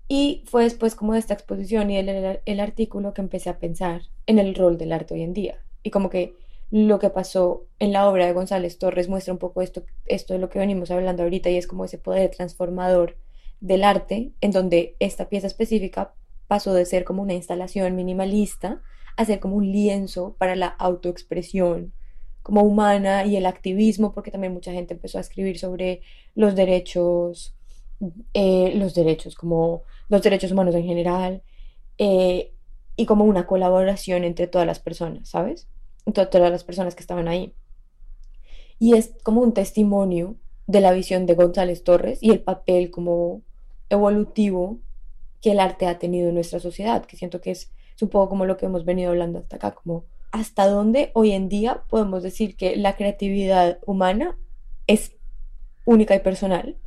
[0.08, 3.58] Y fue después como de esta exposición y el, el- el artículo que empecé a
[3.58, 5.58] pensar en el rol del arte hoy en día.
[5.82, 6.34] Y como que
[6.70, 10.40] lo que pasó en la obra de González Torres muestra un poco esto, esto de
[10.40, 13.16] lo que venimos hablando ahorita y es como ese poder transformador
[13.60, 16.14] del arte, en donde esta pieza específica
[16.54, 18.80] pasó de ser como una instalación minimalista
[19.16, 21.92] a ser como un lienzo para la autoexpresión
[22.44, 26.02] como humana y el activismo, porque también mucha gente empezó a escribir sobre
[26.36, 27.56] los derechos,
[28.34, 31.42] eh, los derechos, como los derechos humanos en general,
[31.98, 32.52] eh,
[32.94, 35.66] y como una colaboración entre todas las personas, ¿sabes?
[36.06, 37.52] Entre todas las personas que estaban ahí.
[38.78, 40.36] Y es como un testimonio
[40.68, 43.42] de la visión de González Torres y el papel como
[43.90, 44.78] evolutivo
[45.44, 48.46] que el arte ha tenido en nuestra sociedad, que siento que es, un poco como
[48.46, 52.57] lo que hemos venido hablando hasta acá, como hasta dónde hoy en día podemos decir
[52.57, 54.38] que la creatividad humana
[54.87, 55.14] es
[55.85, 56.78] única y personal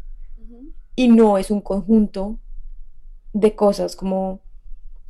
[0.96, 2.40] y no es un conjunto
[3.32, 4.42] de cosas, como,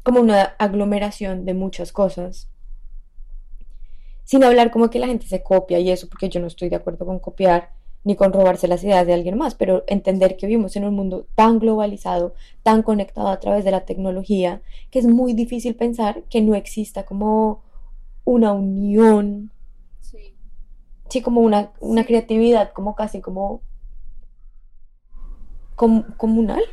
[0.03, 2.51] como una aglomeración de muchas cosas,
[4.25, 6.75] sin hablar como que la gente se copia y eso, porque yo no estoy de
[6.75, 7.71] acuerdo con copiar
[8.07, 11.27] ni con robarse las ideas de alguien más, pero entender que vivimos en un mundo
[11.35, 16.41] tan globalizado, tan conectado a través de la tecnología, que es muy difícil pensar que
[16.41, 17.63] no exista como
[18.25, 19.51] una unión,
[20.01, 20.35] Sí,
[21.09, 23.61] sí, como una, una sí, creatividad, como casi como
[25.75, 26.63] com- comunal.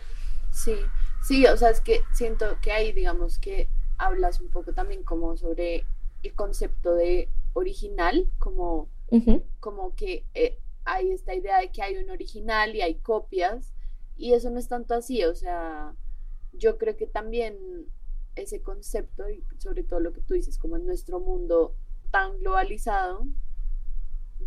[0.51, 0.75] sí,
[1.23, 3.69] sí, o sea, es que siento que ahí, digamos, que
[3.99, 5.85] hablas un poco también como sobre
[6.23, 8.89] el concepto de original, como,
[9.61, 13.73] como que eh, hay esta idea de que hay un original y hay copias,
[14.17, 15.95] y eso no es tanto así, o sea,
[16.53, 17.57] yo creo que también
[18.37, 21.77] ese concepto, y sobre todo lo que tú dices, como en nuestro mundo
[22.11, 23.27] tan globalizado,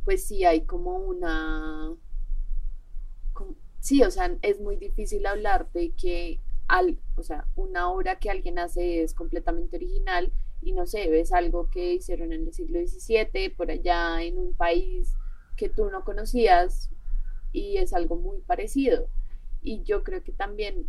[0.03, 1.97] pues sí hay como una
[3.79, 8.29] sí, o sea, es muy difícil hablar de que al, o sea, una obra que
[8.29, 12.79] alguien hace es completamente original y no sé, ves algo que hicieron en el siglo
[12.85, 15.13] XVII por allá en un país
[15.57, 16.89] que tú no conocías
[17.51, 19.09] y es algo muy parecido.
[19.61, 20.87] Y yo creo que también,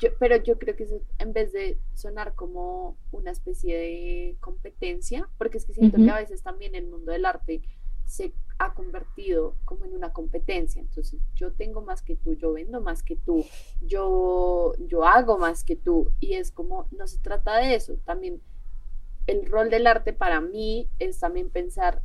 [0.00, 5.28] yo, pero yo creo que eso, en vez de sonar como una especie de competencia,
[5.36, 7.60] porque es que siento que a veces también el mundo del arte
[8.06, 10.80] se ha convertido como en una competencia.
[10.80, 13.44] Entonces, yo tengo más que tú, yo vendo más que tú,
[13.82, 16.12] yo, yo hago más que tú.
[16.20, 17.94] Y es como, no se trata de eso.
[18.04, 18.40] También
[19.26, 22.02] el rol del arte para mí es también pensar,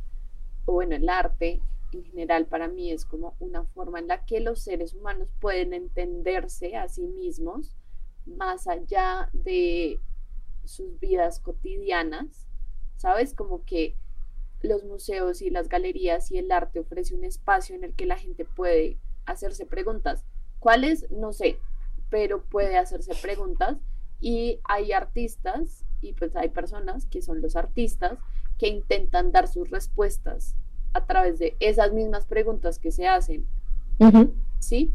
[0.66, 1.62] o bueno, el arte
[1.92, 5.72] en general para mí es como una forma en la que los seres humanos pueden
[5.72, 7.76] entenderse a sí mismos
[8.26, 10.00] más allá de
[10.64, 12.48] sus vidas cotidianas,
[12.96, 13.34] ¿sabes?
[13.34, 13.96] Como que
[14.62, 18.16] los museos y las galerías y el arte ofrece un espacio en el que la
[18.16, 20.24] gente puede hacerse preguntas.
[20.60, 21.10] ¿Cuáles?
[21.10, 21.58] No sé,
[22.10, 23.78] pero puede hacerse preguntas
[24.20, 28.18] y hay artistas y pues hay personas que son los artistas
[28.58, 30.54] que intentan dar sus respuestas
[30.92, 33.46] a través de esas mismas preguntas que se hacen.
[34.58, 34.92] ¿sí?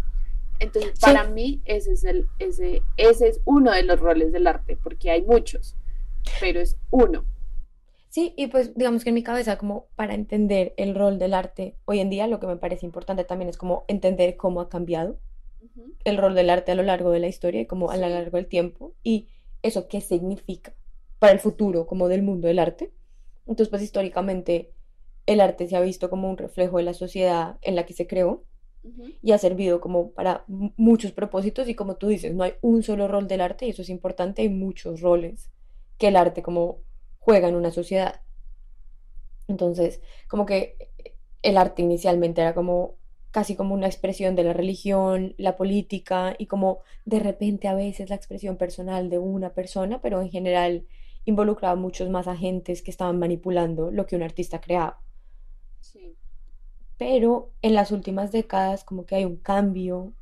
[0.59, 4.77] Entonces, para mí ese es el ese ese es uno de los roles del arte,
[4.81, 5.75] porque hay muchos,
[6.39, 7.25] pero es uno.
[8.09, 11.75] sí, y pues digamos que en mi cabeza, como para entender el rol del arte
[11.85, 15.19] hoy en día, lo que me parece importante también es como entender cómo ha cambiado
[16.05, 18.37] el rol del arte a lo largo de la historia y como a lo largo
[18.37, 19.27] del tiempo y
[19.61, 20.73] eso qué significa
[21.19, 22.91] para el futuro como del mundo del arte.
[23.45, 24.71] Entonces, pues históricamente
[25.27, 28.07] el arte se ha visto como un reflejo de la sociedad en la que se
[28.07, 28.45] creó
[29.21, 32.83] y ha servido como para mu- muchos propósitos y como tú dices, no hay un
[32.83, 35.51] solo rol del arte y eso es importante, hay muchos roles
[35.97, 36.83] que el arte como
[37.19, 38.21] juega en una sociedad.
[39.47, 40.77] Entonces, como que
[41.41, 42.97] el arte inicialmente era como
[43.31, 48.09] casi como una expresión de la religión, la política y como de repente a veces
[48.09, 50.87] la expresión personal de una persona, pero en general
[51.25, 55.01] involucraba muchos más agentes que estaban manipulando lo que un artista creaba.
[55.91, 56.17] Sí,
[56.97, 60.13] Pero en las últimas décadas como que hay un cambio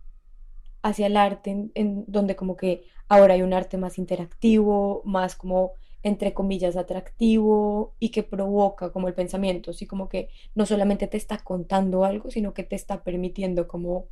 [0.83, 5.35] hacia el arte, en, en donde como que ahora hay un arte más interactivo, más
[5.35, 11.07] como entre comillas atractivo y que provoca como el pensamiento, así como que no solamente
[11.07, 14.09] te está contando algo, sino que te está permitiendo como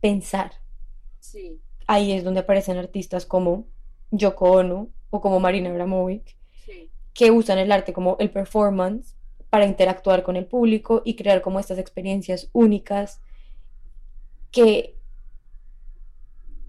[0.00, 0.52] pensar.
[1.20, 3.68] sí, ahí es donde aparecen artistas como
[4.10, 6.90] Yoko Ono o como Marina Abramovic, Sí.
[7.14, 9.17] que usan el arte como el performance
[9.50, 13.20] para interactuar con el público y crear como estas experiencias únicas
[14.52, 14.94] que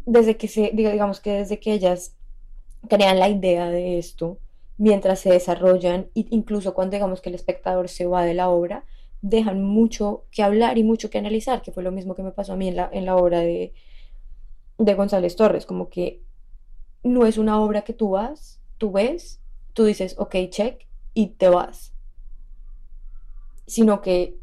[0.05, 2.15] desde que se, diga- digamos que desde que ellas
[2.89, 4.39] crean la idea de esto,
[4.77, 8.85] mientras se desarrollan, e incluso cuando digamos que el espectador se va de la obra,
[9.21, 12.53] dejan mucho que hablar y mucho que analizar, que fue lo mismo que me pasó
[12.53, 13.73] a mí en la, en la obra de,
[14.77, 16.23] de González Torres, como que
[17.03, 19.41] no es una obra que tú vas, tú ves,
[19.73, 21.93] tú dices, ok, check, y te vas,
[23.69, 24.35] sino que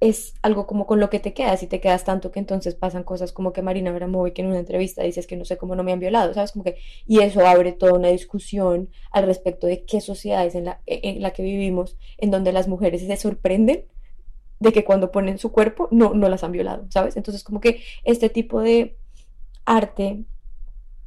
[0.00, 3.02] es algo como con lo que te quedas y te quedas tanto que entonces pasan
[3.02, 5.92] cosas como que Marina Abramovic en una entrevista dices que no sé cómo no me
[5.92, 6.52] han violado, ¿sabes?
[6.52, 10.80] Como que, y eso abre toda una discusión al respecto de qué sociedades en la,
[10.86, 13.86] en la que vivimos, en donde las mujeres se sorprenden
[14.60, 17.16] de que cuando ponen su cuerpo no, no las han violado, ¿sabes?
[17.16, 18.96] Entonces como que este tipo de
[19.64, 20.24] arte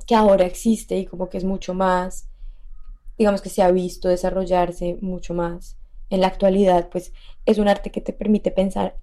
[0.06, 2.28] que ahora existe y como que es mucho más,
[3.18, 5.79] digamos que se ha visto desarrollarse mucho más
[6.10, 7.14] en la actualidad, pues
[7.46, 8.98] es un arte que te permite pensar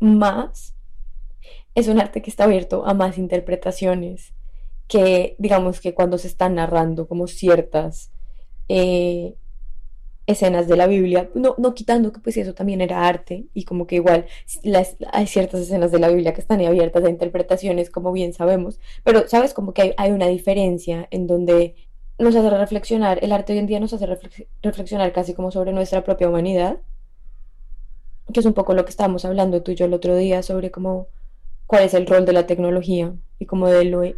[0.00, 0.74] más,
[1.74, 4.34] es un arte que está abierto a más interpretaciones,
[4.88, 8.10] que digamos que cuando se están narrando como ciertas
[8.68, 9.34] eh,
[10.26, 13.86] escenas de la Biblia, no, no quitando que pues eso también era arte y como
[13.86, 14.26] que igual
[15.12, 19.28] hay ciertas escenas de la Biblia que están abiertas a interpretaciones, como bien sabemos, pero
[19.28, 21.74] sabes como que hay una diferencia en donde
[22.18, 25.72] nos hace reflexionar, el arte hoy en día nos hace reflex- reflexionar casi como sobre
[25.72, 26.80] nuestra propia humanidad,
[28.32, 30.70] que es un poco lo que estábamos hablando tú y yo el otro día sobre
[30.70, 31.08] cómo
[31.66, 34.16] cuál es el rol de la tecnología y como de, lo, de,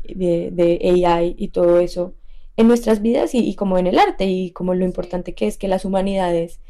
[0.53, 2.15] de AI y todo eso
[2.57, 5.59] en nuestras vidas y, y como en el arte y como lo importante que es
[5.59, 6.61] que las humanidades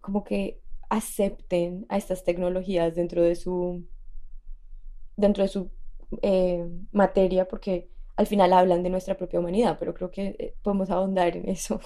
[0.00, 0.60] como que
[0.90, 3.84] acepten a estas tecnologías dentro de su
[5.16, 5.70] dentro de su
[6.22, 10.90] eh, materia porque al final hablan de nuestra propia humanidad, pero creo que eh, podemos
[10.90, 11.80] ahondar en eso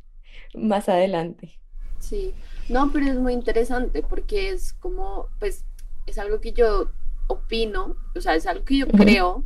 [0.54, 1.58] más adelante.
[1.98, 2.32] Sí,
[2.68, 5.64] no, pero es muy interesante porque es como, pues,
[6.06, 6.90] es algo que yo
[7.28, 9.44] opino, o sea, es algo que yo creo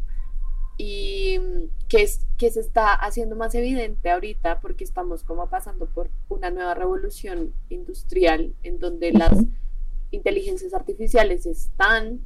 [0.76, 5.86] y mm, que es, que se está haciendo más evidente ahorita porque estamos como pasando
[5.86, 9.38] por una nueva revolución industrial en donde las
[10.10, 12.20] inteligencias artificiales están,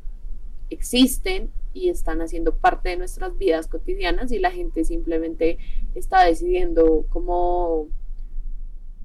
[0.71, 5.59] existen y están haciendo parte de nuestras vidas cotidianas y la gente simplemente
[5.95, 7.89] está decidiendo cómo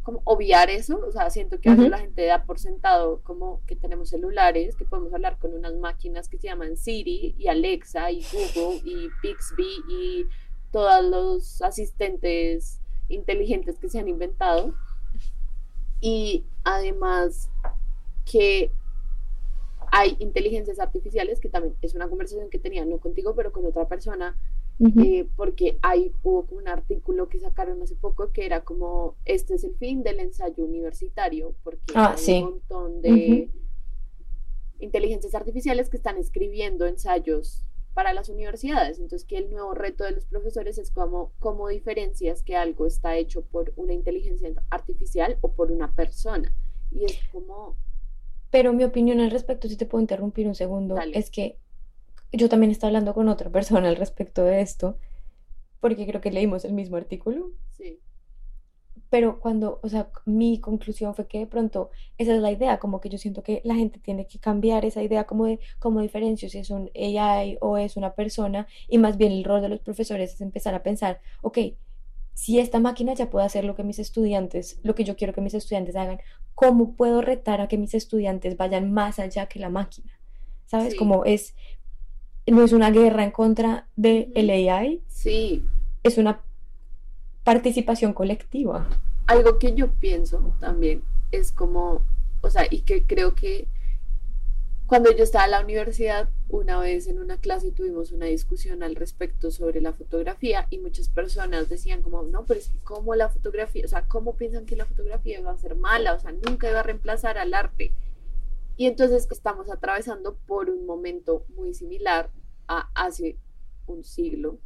[0.04, 1.92] como obviar eso, o sea, siento que a veces ujú.
[1.92, 6.28] la gente da por sentado como que tenemos celulares, que podemos hablar con unas máquinas
[6.28, 10.26] que se llaman Siri y Alexa y Google y Bixby y
[10.72, 14.74] todos los asistentes inteligentes que se han inventado
[16.02, 17.50] y además
[18.30, 18.72] que
[19.96, 23.88] hay inteligencias artificiales, que también es una conversación que tenía no contigo, pero con otra
[23.88, 24.36] persona,
[24.80, 29.64] eh, porque hay, hubo un artículo que sacaron hace poco que era como, este es
[29.64, 32.42] el fin del ensayo universitario, porque Ah, hay un sí.
[32.42, 33.02] montón Ujú.
[33.02, 33.50] de
[34.80, 37.64] inteligencias artificiales que están escribiendo ensayos
[37.94, 38.98] para las universidades.
[38.98, 43.16] Entonces, que el nuevo reto de los profesores es como, cómo diferencias que algo está
[43.18, 46.52] hecho por una inteligencia artificial o por una persona.
[46.92, 47.78] Y es como,
[48.54, 51.58] Pero mi opinión al respecto, si te puedo interrumpir un segundo, dale, es que
[52.32, 55.00] yo también estaba hablando con otra persona al respecto de esto,
[55.80, 58.00] porque creo que leímos el mismo artículo, sí,
[59.10, 61.90] pero cuando, o sea, mi conclusión fue que de pronto
[62.20, 65.02] esa es la idea, como que yo siento que la gente tiene que cambiar esa
[65.02, 69.18] idea como de cómo diferencio si es un AI o es una persona, y más
[69.18, 71.58] bien el rol de los profesores es empezar a pensar, ok,
[72.34, 75.42] si esta máquina ya puede hacer lo que mis estudiantes, lo que yo quiero que
[75.42, 76.20] mis estudiantes hagan,
[76.56, 80.12] ¿cómo puedo retar a que mis estudiantes vayan más allá que la máquina?
[80.66, 80.96] ¿Sabes?
[80.96, 81.56] sí, Como es,
[82.48, 85.64] no es una guerra en contra del ujú, AI, sí.
[86.04, 86.44] es una
[87.46, 88.90] participación colectiva.
[89.28, 92.02] Algo que yo pienso también es como,
[92.42, 93.68] o sea, y que creo que
[94.86, 98.96] cuando yo estaba en la universidad, una vez en una clase tuvimos una discusión al
[98.96, 103.30] respecto sobre la fotografía y muchas personas decían como, no, pero es que cómo la
[103.30, 106.14] fotografía, o sea, ¿cómo piensan que la fotografía va a ser mala?
[106.14, 107.94] O sea, nunca iba a reemplazar al arte.
[108.76, 112.30] Y entonces estamos atravesando por un momento muy similar
[112.68, 113.38] a hace
[113.88, 114.60] un siglo,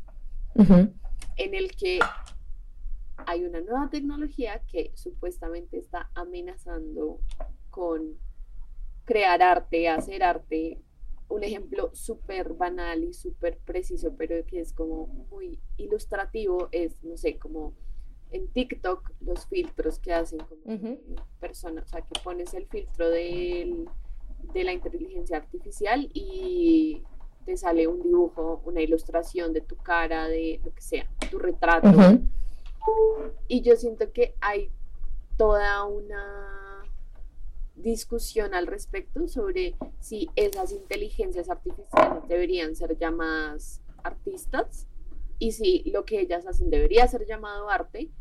[0.55, 1.99] en el que
[3.25, 7.19] hay una nueva tecnología que supuestamente está amenazando
[7.69, 8.17] con
[9.07, 10.79] crear arte, hacer arte.
[11.29, 17.17] Un ejemplo súper banal y súper preciso, pero que es como muy ilustrativo, es, no
[17.17, 17.73] sé, como
[18.31, 20.61] en TikTok los filtros que hacen como
[21.39, 23.89] personas, o sea, que pones el filtro del-
[24.53, 27.03] de la inteligencia artificial y
[27.45, 31.89] te sale un dibujo, una ilustración de tu cara, de lo que sea, tu retrato.
[33.49, 34.71] Y yo siento que hay
[35.37, 36.66] toda una
[37.77, 44.87] discusión al respecto sobre si esas inteligencias artificiales deberían ser llamadas artistas
[45.39, 48.11] y si lo que ellas hacen debería ser llamado arte.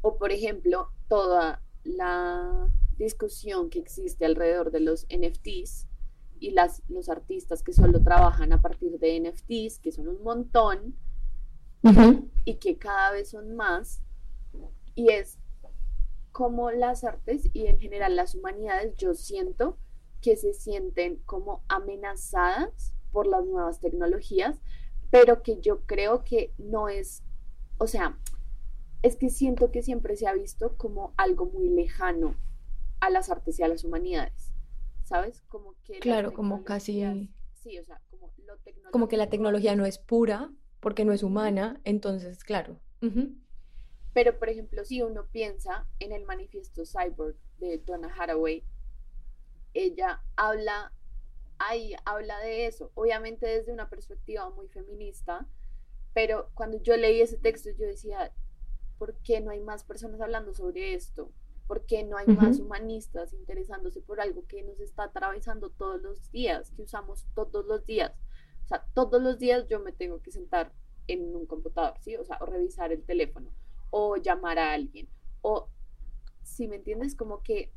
[0.00, 5.88] O por ejemplo, toda la discusión que existe alrededor de los NFTs
[6.40, 10.96] y las, los artistas que solo trabajan a partir de NFTs, que son un montón
[12.44, 14.02] y que cada vez son más.
[14.94, 15.37] Y es
[16.38, 19.76] como las artes y en general las humanidades, yo siento
[20.22, 24.60] que se sienten como amenazadas por las nuevas tecnologías,
[25.10, 27.24] pero que yo creo que no es,
[27.78, 28.20] o sea,
[29.02, 32.36] es que siento que siempre se ha visto como algo muy lejano
[33.00, 34.54] a las artes y a las humanidades,
[35.02, 35.42] ¿sabes?
[35.48, 35.98] Como que...
[35.98, 37.02] Claro, como casi...
[37.54, 38.54] Sí, o sea, como lo
[38.92, 42.78] Como que la tecnología no es pura porque no es humana, entonces, claro.
[44.14, 48.64] Pero, por ejemplo, si uno piensa en el manifiesto Cyborg de Donna Haraway,
[49.74, 50.92] ella habla,
[51.58, 55.46] ahí habla de eso, obviamente desde una perspectiva muy feminista,
[56.14, 58.32] pero cuando yo leí ese texto yo decía,
[58.98, 61.30] ¿por qué no hay más personas hablando sobre esto?
[61.66, 66.32] ¿Por qué no hay más humanistas interesándose por algo que nos está atravesando todos los
[66.32, 68.12] días, que usamos todos los días?
[68.64, 70.72] O sea, todos los días yo me tengo que sentar
[71.06, 72.16] en un computador, ¿sí?
[72.16, 73.50] O sea, o revisar el teléfono,
[73.90, 75.08] o llamar a alguien,
[75.42, 75.68] o,
[76.42, 77.72] si me entiendes, como que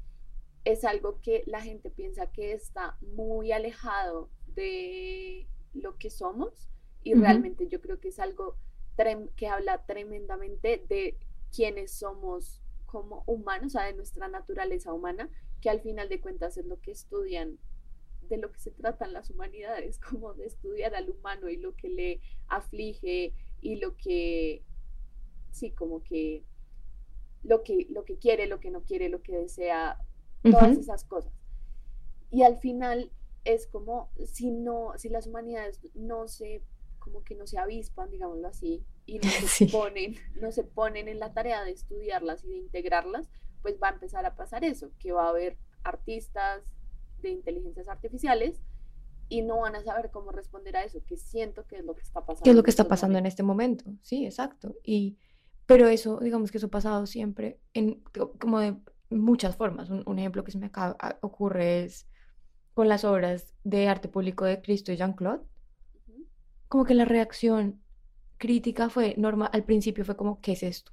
[0.63, 6.69] es algo que la gente piensa que está muy alejado de lo que somos
[7.03, 8.57] y realmente yo creo que es algo
[9.35, 11.17] que habla tremendamente de
[11.55, 15.29] quiénes somos como humanos, o sea, de nuestra naturaleza humana,
[15.61, 17.57] que al final de cuentas es lo que estudian,
[18.29, 21.89] de lo que se tratan las humanidades, como de estudiar al humano y lo que
[21.89, 24.63] le aflige y lo que,
[25.51, 26.43] sí, como que
[27.43, 29.97] lo que, lo que quiere, lo que no quiere, lo que desea,
[30.43, 31.33] todas esas cosas.
[32.29, 33.11] Y al final
[33.43, 36.63] es como si no, si las humanidades no se
[36.99, 41.19] como que no se avispan, digámoslo así, y no se, ponen, no se ponen en
[41.19, 43.27] la tarea de estudiarlas y de integrarlas,
[43.61, 46.63] pues va a empezar a pasar eso, que va a haber artistas
[47.21, 48.61] de inteligencias artificiales
[49.29, 52.01] y no van a saber cómo responder a eso, que siento que es lo que
[52.01, 52.43] está pasando.
[52.43, 53.85] ¿Qué es lo que está pasando en este momento?
[54.01, 54.75] Sí, exacto.
[54.83, 55.17] Y,
[55.71, 58.03] pero eso, digamos que eso ha pasado siempre en
[58.39, 58.75] como de
[59.09, 59.89] muchas formas.
[59.89, 62.09] Un, ejemplo que se me acaba, ocurre es
[62.73, 65.45] con las obras de arte público de Cristo y Jean-Claude
[66.67, 67.81] como que la reacción
[68.37, 70.91] crítica fue normal, al principio fue como, ¿qué es esto?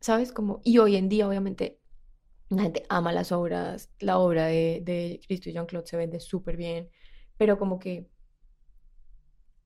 [0.00, 0.30] ¿Sabes?
[0.30, 1.80] Como, y hoy en día, obviamente,
[2.50, 6.56] la gente ama las obras, la obra de, de Cristo y Jean-Claude se vende súper
[6.56, 6.88] bien,
[7.36, 8.08] pero como que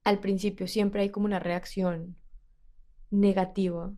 [0.04, 2.16] al principio siempre hay como una reacción
[3.20, 3.92] negativa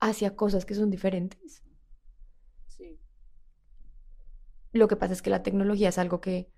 [0.00, 1.62] hacia cosas que son diferentes.
[2.68, 2.98] Sí.
[4.72, 6.50] Lo que pasa es que la tecnología es algo que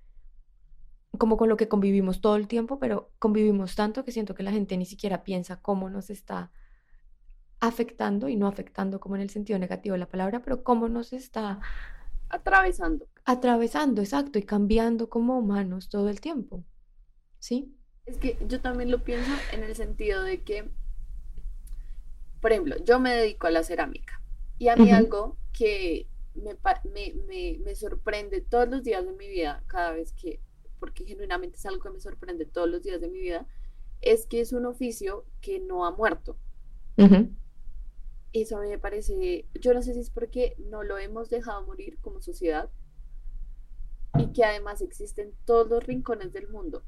[1.19, 4.53] como con lo que convivimos todo el tiempo, pero convivimos tanto que siento que la
[4.53, 6.51] gente ni siquiera piensa cómo nos está
[7.61, 11.13] afectando y no afectando como en el sentido negativo de la palabra, pero cómo nos
[11.13, 11.61] está
[12.29, 13.07] atravesando.
[13.25, 16.65] Atravesando, exacto, y cambiando como humanos todo el tiempo.
[17.39, 17.75] ¿Sí?
[18.05, 20.71] Es que yo también lo pienso en el sentido de que,
[22.41, 24.21] por ejemplo, yo me dedico a la cerámica
[24.59, 26.57] y a mí algo que me,
[27.27, 30.41] me, me sorprende todos los días de mi vida, cada vez que
[30.79, 33.47] porque genuinamente es algo que me sorprende todos los días de mi vida,
[34.01, 36.39] es que es un oficio que no ha muerto.
[38.33, 41.65] Eso a mí me parece, yo no sé si es porque no lo hemos dejado
[41.67, 42.71] morir como sociedad
[44.19, 46.83] y que además existen todos los rincones del mundo.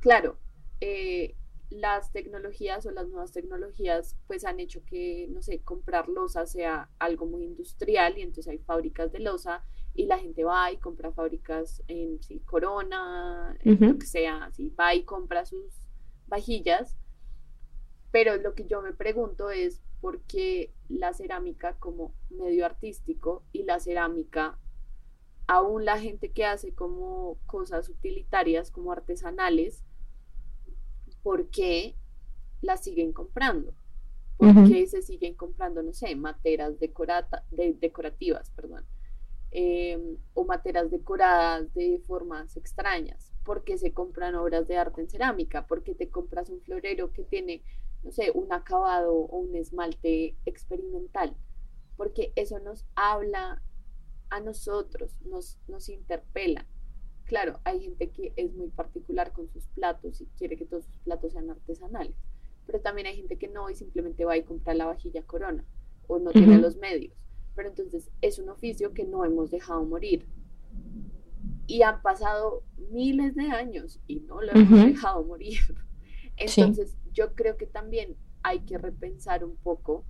[0.00, 0.38] Claro,
[0.80, 1.34] eh,
[1.72, 6.90] las tecnologías o las nuevas tecnologías pues han hecho que, no sé, comprar losa sea
[6.98, 9.62] algo muy industrial y entonces hay fábricas de losa
[9.94, 15.44] y la gente va y compra fábricas en Corona, lo que sea, va y compra
[15.44, 15.86] sus
[16.26, 16.96] vajillas.
[18.10, 23.62] Pero lo que yo me pregunto es por qué la cerámica como medio artístico y
[23.64, 24.58] la cerámica,
[25.46, 29.84] aún la gente que hace como cosas utilitarias, como artesanales,
[31.22, 31.96] ¿por qué
[32.60, 33.74] las siguen comprando?
[34.36, 38.84] ¿Por qué se siguen comprando, no sé, materas decorata, de, decorativas, perdón?
[39.52, 43.30] Em, o materas decoradas de formas extrañas.
[43.44, 45.66] porque se compran obras de arte en cerámica?
[45.66, 47.62] porque te compras un florero que tiene,
[48.04, 51.36] no sé, un acabado o un esmalte experimental?
[51.96, 53.62] Porque eso nos habla
[54.30, 56.66] a nosotros, nos, nos interpela.
[57.32, 60.98] Claro, hay gente que es muy particular con sus platos y quiere que todos sus
[60.98, 62.14] platos sean artesanales,
[62.66, 65.64] pero también hay gente que no y simplemente va y compra la vajilla corona
[66.08, 67.14] o no tiene los medios.
[67.56, 70.26] Pero entonces es un oficio que no hemos dejado morir.
[71.66, 75.58] Y han pasado miles de años y no lo hemos dejado morir.
[76.36, 80.04] Entonces yo creo que también hay que repensar un poco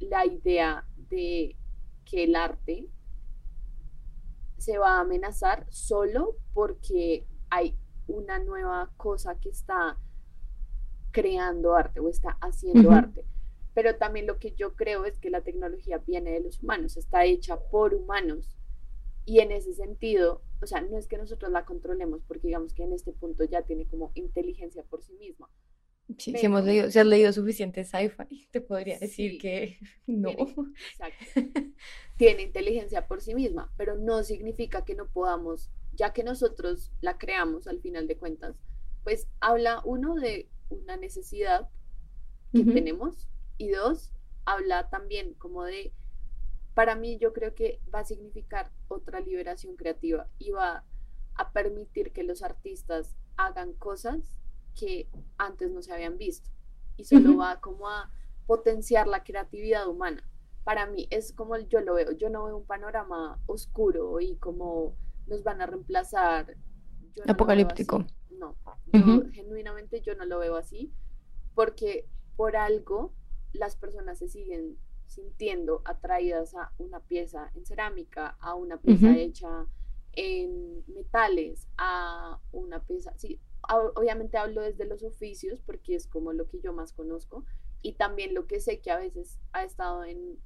[0.00, 1.56] la idea de
[2.04, 2.88] que el arte
[4.64, 9.98] se va a amenazar solo porque hay una nueva cosa que está
[11.10, 13.26] creando arte o está haciendo arte.
[13.74, 17.24] Pero también lo que yo creo es que la tecnología viene de los humanos, está
[17.24, 18.56] hecha por humanos.
[19.26, 22.84] Y en ese sentido, o sea, no es que nosotros la controlemos, porque digamos que
[22.84, 25.50] en este punto ya tiene como inteligencia por sí misma.
[26.18, 30.30] Sí, si hemos leído, si has leído suficiente sci-fi, te podría decir que no.
[30.30, 31.24] exacto.
[32.16, 37.18] tiene inteligencia por sí misma, pero no significa que no podamos, ya que nosotros la
[37.18, 38.54] creamos al final de cuentas,
[39.02, 41.68] pues habla uno de una necesidad
[42.52, 43.28] que tenemos
[43.58, 44.12] y dos,
[44.44, 45.92] habla también como de,
[46.74, 50.84] para mí yo creo que va a significar otra liberación creativa y va
[51.34, 54.38] a permitir que los artistas hagan cosas
[54.74, 55.08] que
[55.38, 56.50] antes no se habían visto
[56.96, 58.10] y solo va como a
[58.46, 60.28] potenciar la creatividad humana.
[60.64, 64.96] Para mí es como yo lo veo, yo no veo un panorama oscuro y como
[65.26, 66.56] nos van a reemplazar.
[67.26, 68.04] Apocalíptico.
[68.30, 68.56] No,
[68.92, 70.92] yo genuinamente yo no lo veo así,
[71.54, 73.12] porque por algo
[73.52, 79.66] las personas se siguen sintiendo atraídas a una pieza en cerámica, a una pieza hecha
[80.12, 83.40] en metales, a una pieza, sí,
[83.94, 87.44] obviamente hablo desde los oficios porque es como lo que yo más conozco
[87.82, 90.38] y también lo que sé que a veces ha estado en...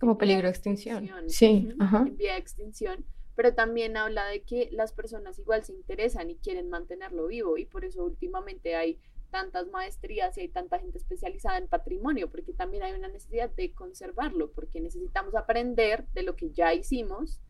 [0.00, 1.08] como peligro de extinción.
[1.26, 3.04] Sí, en vía de extinción
[3.38, 7.66] pero también habla de que las personas igual se interesan y quieren mantenerlo vivo y
[7.66, 8.98] por eso últimamente hay
[9.30, 13.72] tantas maestrías y hay tanta gente especializada en patrimonio, porque también hay una necesidad de
[13.72, 17.40] conservarlo, porque necesitamos aprender de lo que ya hicimos,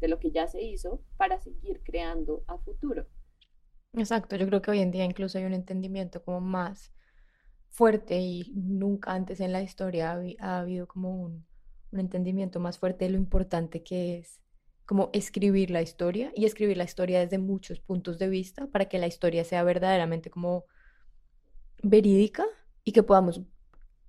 [0.00, 3.06] de lo que ya se hizo, para seguir creando a futuro.
[3.96, 6.92] Exacto, yo creo que hoy en día incluso hay un entendimiento como más
[7.70, 11.46] fuerte y nunca antes en la historia ha, habido como un,
[11.92, 14.42] entendimiento más fuerte de lo importante que es
[14.84, 18.98] como escribir la historia y escribir la historia desde muchos puntos de vista para que
[18.98, 20.64] la historia sea verdaderamente como
[21.82, 22.44] verídica
[22.84, 23.40] y que podamos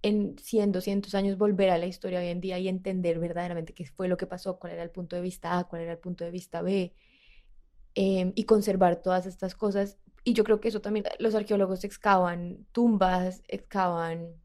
[0.02, 3.86] en 100, 200 años volver a la historia hoy en día y entender verdaderamente qué
[3.86, 6.26] fue lo que pasó, cuál era el punto de vista A, cuál era el punto
[6.26, 6.94] de vista B,
[8.00, 9.98] em, y conservar todas estas cosas.
[10.24, 14.36] Y yo creo que eso también, los arqueólogos excavan tumbas, excavan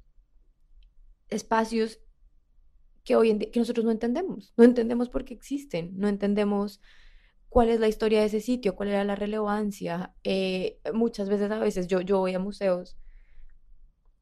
[1.28, 2.00] espacios
[3.05, 6.80] que hoy en día, que nosotros no entendemos, no entendemos por qué existen, no entendemos
[7.50, 10.14] cuál es la historia de ese sitio, cuál era la relevancia.
[10.24, 12.96] Eh, muchas veces, a veces yo, yo voy a museos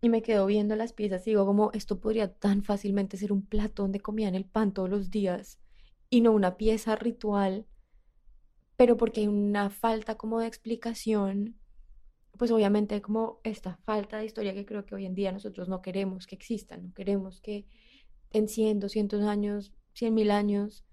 [0.01, 3.47] y me quedo viendo las piezas y digo como esto podría tan fácilmente ser un
[3.47, 5.61] plato donde comían el pan todos los días
[6.09, 7.67] y no una pieza ritual,
[8.81, 11.61] pero porque hay una falta como de explicación,
[12.39, 15.83] pues obviamente como esta falta de historia que creo que hoy en día nosotros no
[15.83, 17.67] queremos que exista, no queremos que
[18.33, 20.87] en 100, 200 años, 100 mil años,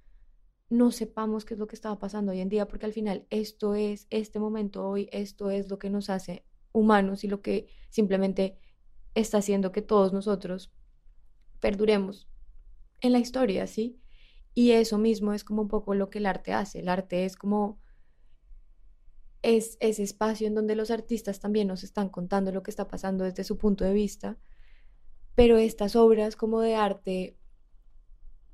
[0.70, 3.74] no sepamos qué es lo que estaba pasando hoy en día, porque al final esto
[3.74, 8.60] es, este momento hoy, esto es lo que nos hace humanos y lo que simplemente
[9.16, 10.74] está haciendo que todos nosotros
[11.62, 12.28] perduremos
[13.00, 13.98] en la historia, ¿sí?
[14.58, 16.80] Y eso mismo es como un poco lo que el arte hace.
[16.80, 17.80] El arte es como
[19.44, 23.24] es ese espacio en donde los artistas también nos están contando lo que está pasando
[23.24, 24.38] desde su punto de vista
[25.38, 27.38] pero estas obras como de arte,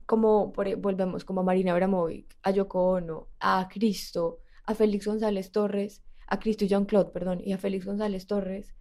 [0.05, 5.53] como e, volvemos como a Marina Abramovic, a Yoko Ono, a Cristo, a Félix González
[5.53, 8.75] Torres, a Cristo y Jean-Claude, perdón, y a Félix González Torres,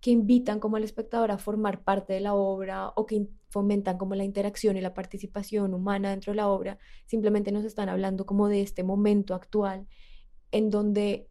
[0.00, 4.14] que invitan como al espectador a formar parte de la obra o que fomentan como
[4.14, 8.48] la interacción y la participación humana dentro de la obra, simplemente nos están hablando como
[8.48, 9.86] de este momento actual
[10.52, 11.28] en donde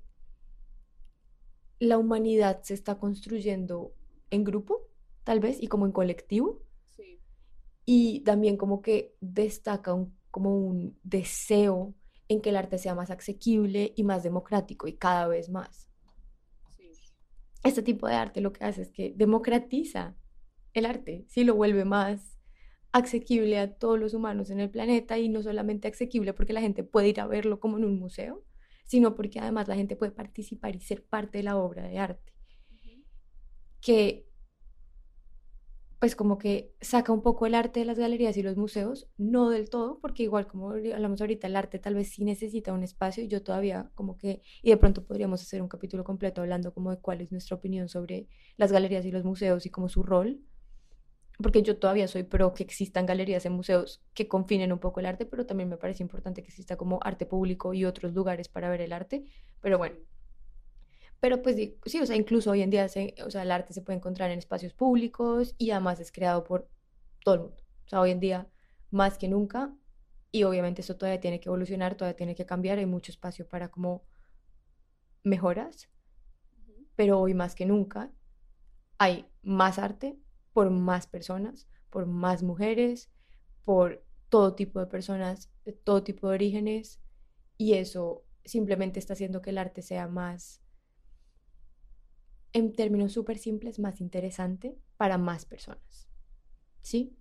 [1.79, 3.93] la humanidad se está construyendo
[4.29, 4.89] en grupo
[5.29, 6.63] tal vez, y como en colectivo.
[6.89, 7.19] Sí.
[7.85, 11.93] Y también como que destaca un, como un deseo
[12.27, 15.87] en que el arte sea más asequible y más democrático y cada vez más.
[16.75, 16.89] Sí.
[17.63, 20.15] Este tipo de arte lo que hace es que democratiza
[20.73, 22.39] el arte, sí lo vuelve más
[22.91, 26.83] asequible a todos los humanos en el planeta y no solamente asequible porque la gente
[26.83, 28.43] puede ir a verlo como en un museo,
[28.85, 32.33] sino porque además la gente puede participar y ser parte de la obra de arte.
[33.81, 34.29] Que
[35.99, 39.49] pues como que saca un poco el arte de las galerías y los museos, no
[39.49, 43.21] del todo, porque igual como hablamos ahorita, el arte tal vez sí necesita un espacio
[43.23, 46.91] y yo todavía como que, y de pronto podríamos hacer un capítulo completo hablando como
[46.91, 50.41] de cuál es nuestra opinión sobre las galerías y los museos y como su rol,
[51.41, 55.05] porque yo todavía soy pro que existan galerías en museos que confinen un poco el
[55.05, 58.69] arte, pero también me parece importante que exista como arte público y otros lugares para
[58.69, 59.23] ver el arte,
[59.61, 59.95] pero bueno,
[61.19, 63.81] pero pues sí, o sea, incluso hoy en día se, o sea, el arte se
[63.81, 66.69] puede encontrar en espacios públicos y además es creado por
[67.23, 67.57] todo el mundo.
[67.85, 68.47] O sea, hoy en día
[68.91, 69.73] más que nunca
[70.31, 73.69] y obviamente eso todavía tiene que evolucionar, todavía tiene que cambiar, hay mucho espacio para
[73.69, 74.03] como
[75.23, 75.89] mejoras,
[76.95, 78.11] pero hoy más que nunca
[78.97, 80.19] hay más arte
[80.59, 83.09] por más personas, por más mujeres,
[83.63, 86.99] por todo tipo de personas, de todo tipo de orígenes
[87.57, 90.61] y eso simplemente está haciendo que el arte sea más
[92.51, 96.09] en términos súper simples, más interesante para más personas.
[96.81, 97.15] ¿Sí?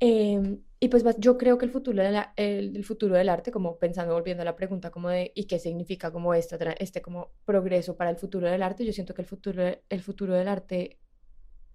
[0.00, 2.02] Em, y pues yo creo que el futuro,
[2.34, 6.10] el, futuro del arte, como pensando, volviendo a la pregunta como de, ¿y qué significa
[6.10, 8.84] como este, este como progreso para el futuro del arte?
[8.84, 10.98] Yo siento que el futuro, el futuro del arte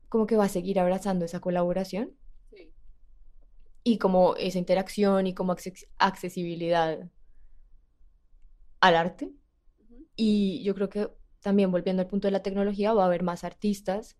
[0.10, 2.14] como que va a seguir abrazando esa colaboración.
[3.84, 5.56] Y como esa interacción y como
[5.98, 7.10] accesibilidad
[8.82, 9.32] al arte.
[10.16, 11.10] Y yo creo que
[11.42, 14.18] también volviendo al punto de la tecnología, va a haber más artistas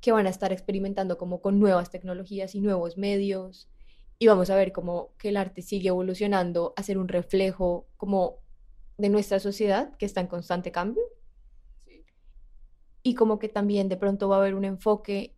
[0.00, 3.68] que van a estar experimentando como con nuevas tecnologías y nuevos medios.
[4.20, 8.38] Y vamos a ver como que el arte sigue evolucionando a ser un reflejo como
[8.98, 11.02] de nuestra sociedad que está en constante cambio
[13.08, 15.34] y como que también de pronto va a haber un enfoque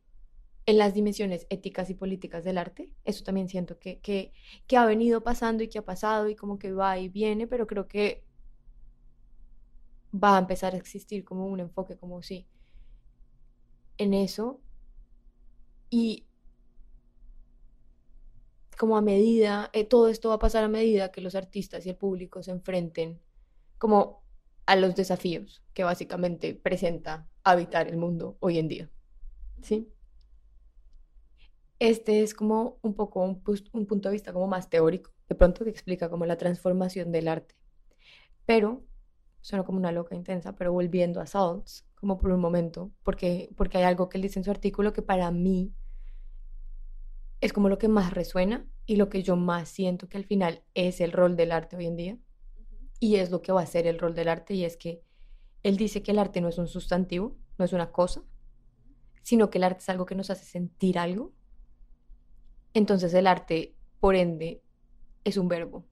[0.66, 2.92] en las dimensiones éticas y políticas del arte.
[3.04, 4.32] Eso también siento que, que,
[4.76, 7.86] ha venido pasando y que ha pasado y como que va y viene, pero creo
[7.86, 8.24] que
[10.12, 12.48] va a empezar a existir como un enfoque como sí
[13.98, 14.60] en eso
[15.90, 16.26] y
[18.76, 21.90] como a medida, eh, todo esto va a pasar a medida que los artistas y
[21.90, 23.20] el público se enfrenten
[23.78, 24.24] como
[24.66, 28.90] a los desafíos que básicamente presenta habitar el mundo hoy en día.
[29.62, 29.92] ¿Sí?
[31.78, 35.64] Este es como un poco un, un punto de vista como más teórico, de pronto
[35.64, 37.54] que explica como la transformación del arte.
[38.44, 38.84] Pero
[39.40, 43.78] suena como una loca intensa, pero volviendo a Salts, como por un momento, porque, porque
[43.78, 45.72] hay algo que él dice en su artículo que para mí
[47.40, 50.62] es como lo que más resuena y lo que yo más siento que al final
[50.74, 52.18] es el rol del arte hoy en día
[52.98, 55.02] y es lo que va a ser el rol del arte y es que
[55.62, 58.22] él dice que el arte no es un sustantivo, no es una cosa,
[59.22, 61.32] sino que el arte es algo que nos hace sentir algo.
[62.72, 64.62] Entonces el arte, por ende,
[65.24, 65.86] es un verbo.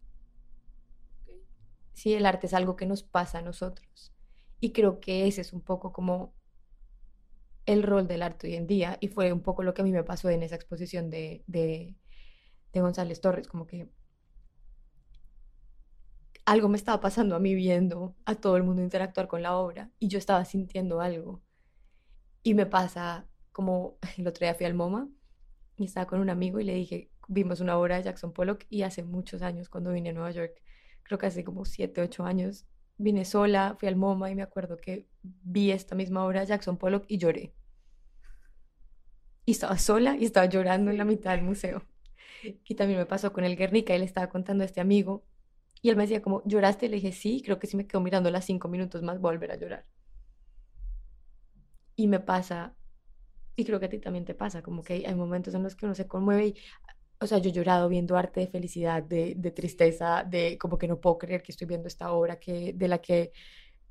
[1.92, 2.14] ¿sí?
[2.14, 4.14] El arte es algo que nos pasa a nosotros.
[4.60, 6.34] Y creo que ese es un poco como
[7.66, 9.92] el rol del arte hoy en día y fue un poco lo que a mí
[9.92, 11.94] me pasó en esa exposición de, de,
[12.72, 13.90] González Torres, como que
[16.48, 19.90] algo me estaba pasando a mí viendo a todo el mundo interactuar con la obra
[19.98, 21.42] y yo estaba sintiendo algo.
[22.42, 25.08] Y me pasa como el otro día fui al MoMA
[25.76, 28.82] y estaba con un amigo y le dije, vimos una obra de Jackson Pollock y
[28.82, 30.54] hace muchos años cuando vine a Nueva York
[31.02, 34.78] creo que hace como 7, 8 años, vine sola, fui al MoMA y me acuerdo
[34.78, 37.54] que vi esta misma obra, Jackson Pollock, y lloré.
[39.44, 41.82] Y estaba sola y estaba llorando en la mitad del museo.
[42.42, 45.24] Y también me pasó con el Guernica, él estaba contando a este amigo
[45.82, 46.88] y él me decía como, ¿lloraste?
[46.88, 49.56] Le dije, sí, creo que si me quedo mirando las cinco minutos más, volver a
[49.56, 49.84] llorar.
[51.96, 52.76] Y me pasa,
[53.56, 55.86] y creo que a ti también te pasa, como que hay momentos en los que
[55.86, 56.54] uno se conmueve y
[57.20, 60.88] o sea, yo he llorado viendo arte de felicidad, de, de, tristeza, de como que
[60.88, 63.32] no puedo creer que estoy viendo esta obra que, de la que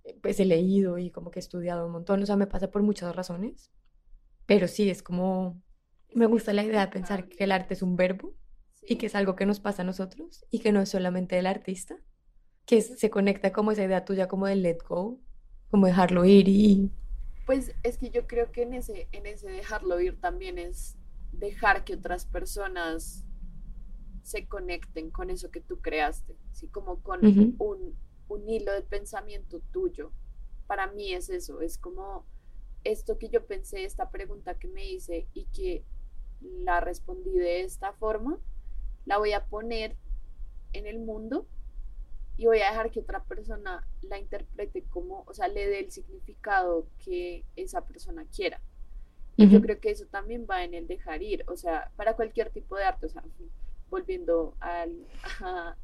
[0.06, 2.24] eh, pues he leído y como que he estudiado un montón.
[2.24, 3.72] O sea, me pasa por muchas razones.
[4.46, 5.62] Pero sí, es como,
[6.16, 8.34] me gusta la idea de pensar que el arte es un verbo
[8.88, 11.46] y que es algo que nos pasa a nosotros y que no es solamente el
[11.46, 11.98] artista,
[12.66, 15.20] que se conecta como esa idea tuya como de let go,
[15.70, 16.92] como dejarlo ir y...
[17.46, 20.98] Pues es que yo creo que en ese, en ese dejarlo ir también es
[21.34, 23.26] dejar que otras personas
[24.24, 29.62] se conecten con eso que tú creaste, así como con un, un hilo de pensamiento
[29.72, 30.12] tuyo.
[30.66, 32.26] Para mí es eso, es como
[32.84, 35.86] esto que yo pensé, esta pregunta que me hice y que
[36.42, 38.40] la respondí de esta forma,
[39.08, 39.96] la voy a poner
[40.74, 41.48] en el mundo
[42.36, 45.92] y voy a dejar que otra persona la interprete como, o sea, le dé el
[45.92, 48.62] significado que esa persona quiera.
[49.38, 52.50] Y yo creo que eso también va en el dejar ir, o sea, para cualquier
[52.50, 53.24] tipo de arte, o sea,
[53.88, 55.06] volviendo al,
[55.42, 55.76] a,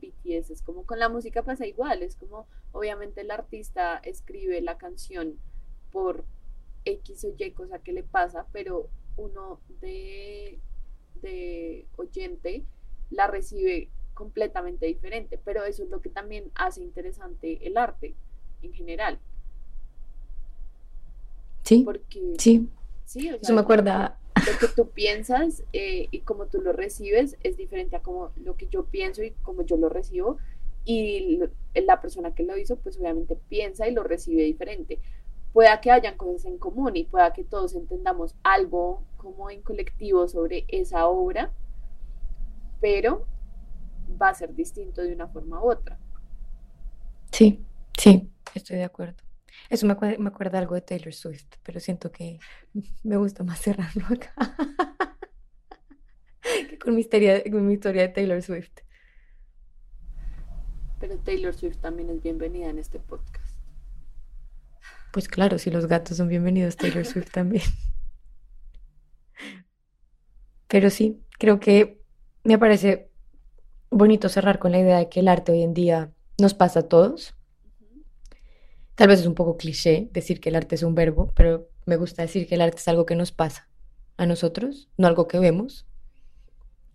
[0.00, 4.78] BTS, es como con la música pasa igual, es como obviamente el artista escribe la
[4.78, 5.38] canción
[5.90, 6.24] por
[6.84, 10.60] X o Y cosa que le pasa, pero uno de,
[11.22, 12.66] de oyente
[13.10, 18.16] la recibe completamente diferente, pero eso es lo que también hace interesante el arte
[18.62, 19.20] en general.
[21.64, 22.68] Sí, Porque sí,
[23.04, 26.72] sí, o eso sea, me acuerda, lo que tú piensas eh, y como tú lo
[26.72, 30.38] recibes es diferente a como lo que yo pienso y como yo lo recibo.
[30.84, 35.00] Y lo- la persona que lo hizo, pues obviamente piensa y lo recibe diferente.
[35.52, 40.28] Pueda que hayan cosas en común y pueda que todos entendamos algo como en colectivo
[40.28, 41.52] sobre esa obra,
[42.80, 43.26] pero
[44.20, 45.98] va a ser distinto de una forma u otra.
[47.32, 47.64] sí,
[47.98, 49.22] sí, estoy de acuerdo.
[49.68, 52.38] Eso me acuerda, me acuerda algo de Taylor Swift, pero siento que
[53.02, 54.34] me gusta más cerrarlo acá
[56.68, 58.72] que con mi historia, con mi historia de Taylor Swift.
[60.98, 63.39] Pero Taylor Swift también es bienvenida en este podcast.
[65.12, 67.64] Pues claro, si los gatos son bienvenidos, Taylor Swift también.
[70.68, 72.00] Pero sí, creo que
[72.44, 73.10] me parece
[73.90, 76.88] bonito cerrar con la idea de que el arte hoy en día nos pasa a
[76.88, 77.34] todos.
[78.94, 81.96] Tal vez es un poco cliché decir que el arte es un verbo, pero me
[81.96, 83.68] gusta decir que el arte es algo que nos pasa
[84.16, 85.86] a nosotros, no algo que vemos.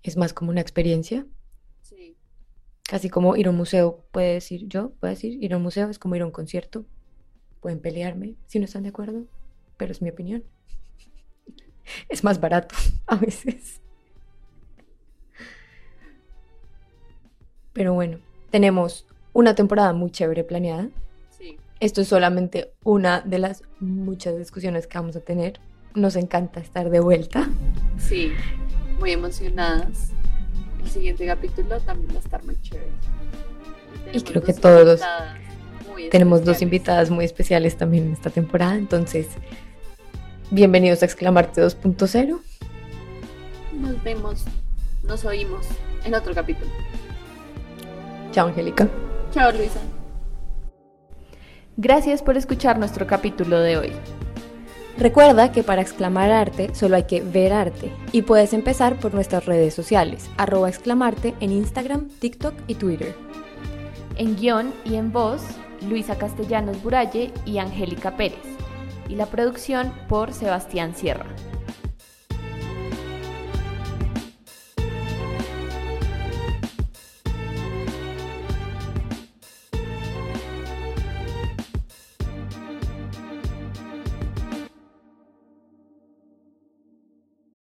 [0.03, 1.25] Es más como una experiencia,
[1.81, 2.17] Sí,
[2.83, 5.89] casi como ir a un museo, puede decir yo, puedo decir, ir a un museo
[5.89, 6.85] es como ir a un concierto.
[7.65, 9.25] Pueden pelearme si no están de acuerdo,
[9.75, 10.43] pero es mi opinión.
[12.09, 12.75] Es más barato
[13.07, 13.81] a veces.
[17.73, 18.19] Pero bueno,
[18.51, 20.89] tenemos una temporada muy chévere planeada.
[21.31, 21.57] sí.
[21.79, 25.59] Esto es solamente una de las muchas discusiones que vamos a tener.
[25.95, 27.49] Nos encanta estar de vuelta.
[27.97, 28.31] Sí,
[28.99, 30.11] muy emocionadas.
[30.83, 32.91] El siguiente capítulo también va a estar muy chévere.
[34.13, 35.44] Y creo que dos todos muy
[36.11, 39.27] Tenemos dos invitadas muy especiales también en esta temporada, entonces
[40.51, 42.39] bienvenidos a Exclamarte 2.0.
[43.73, 44.45] Nos vemos,
[45.03, 45.65] nos oímos
[46.05, 46.71] en otro capítulo.
[48.31, 48.87] Chao, Angélica.
[49.31, 49.79] Chao, Luisa.
[51.77, 53.91] Gracias por escuchar nuestro capítulo de hoy.
[54.97, 59.45] Recuerda que para exclamar arte solo hay que ver arte y puedes empezar por nuestras
[59.45, 63.13] redes sociales, arroba exclamarte en Instagram, TikTok y Twitter.
[64.15, 65.41] En guion y en voz,
[65.81, 68.43] Luisa Castellanos Buralle y Angélica Pérez.
[69.09, 71.27] Y la producción por Sebastián Sierra.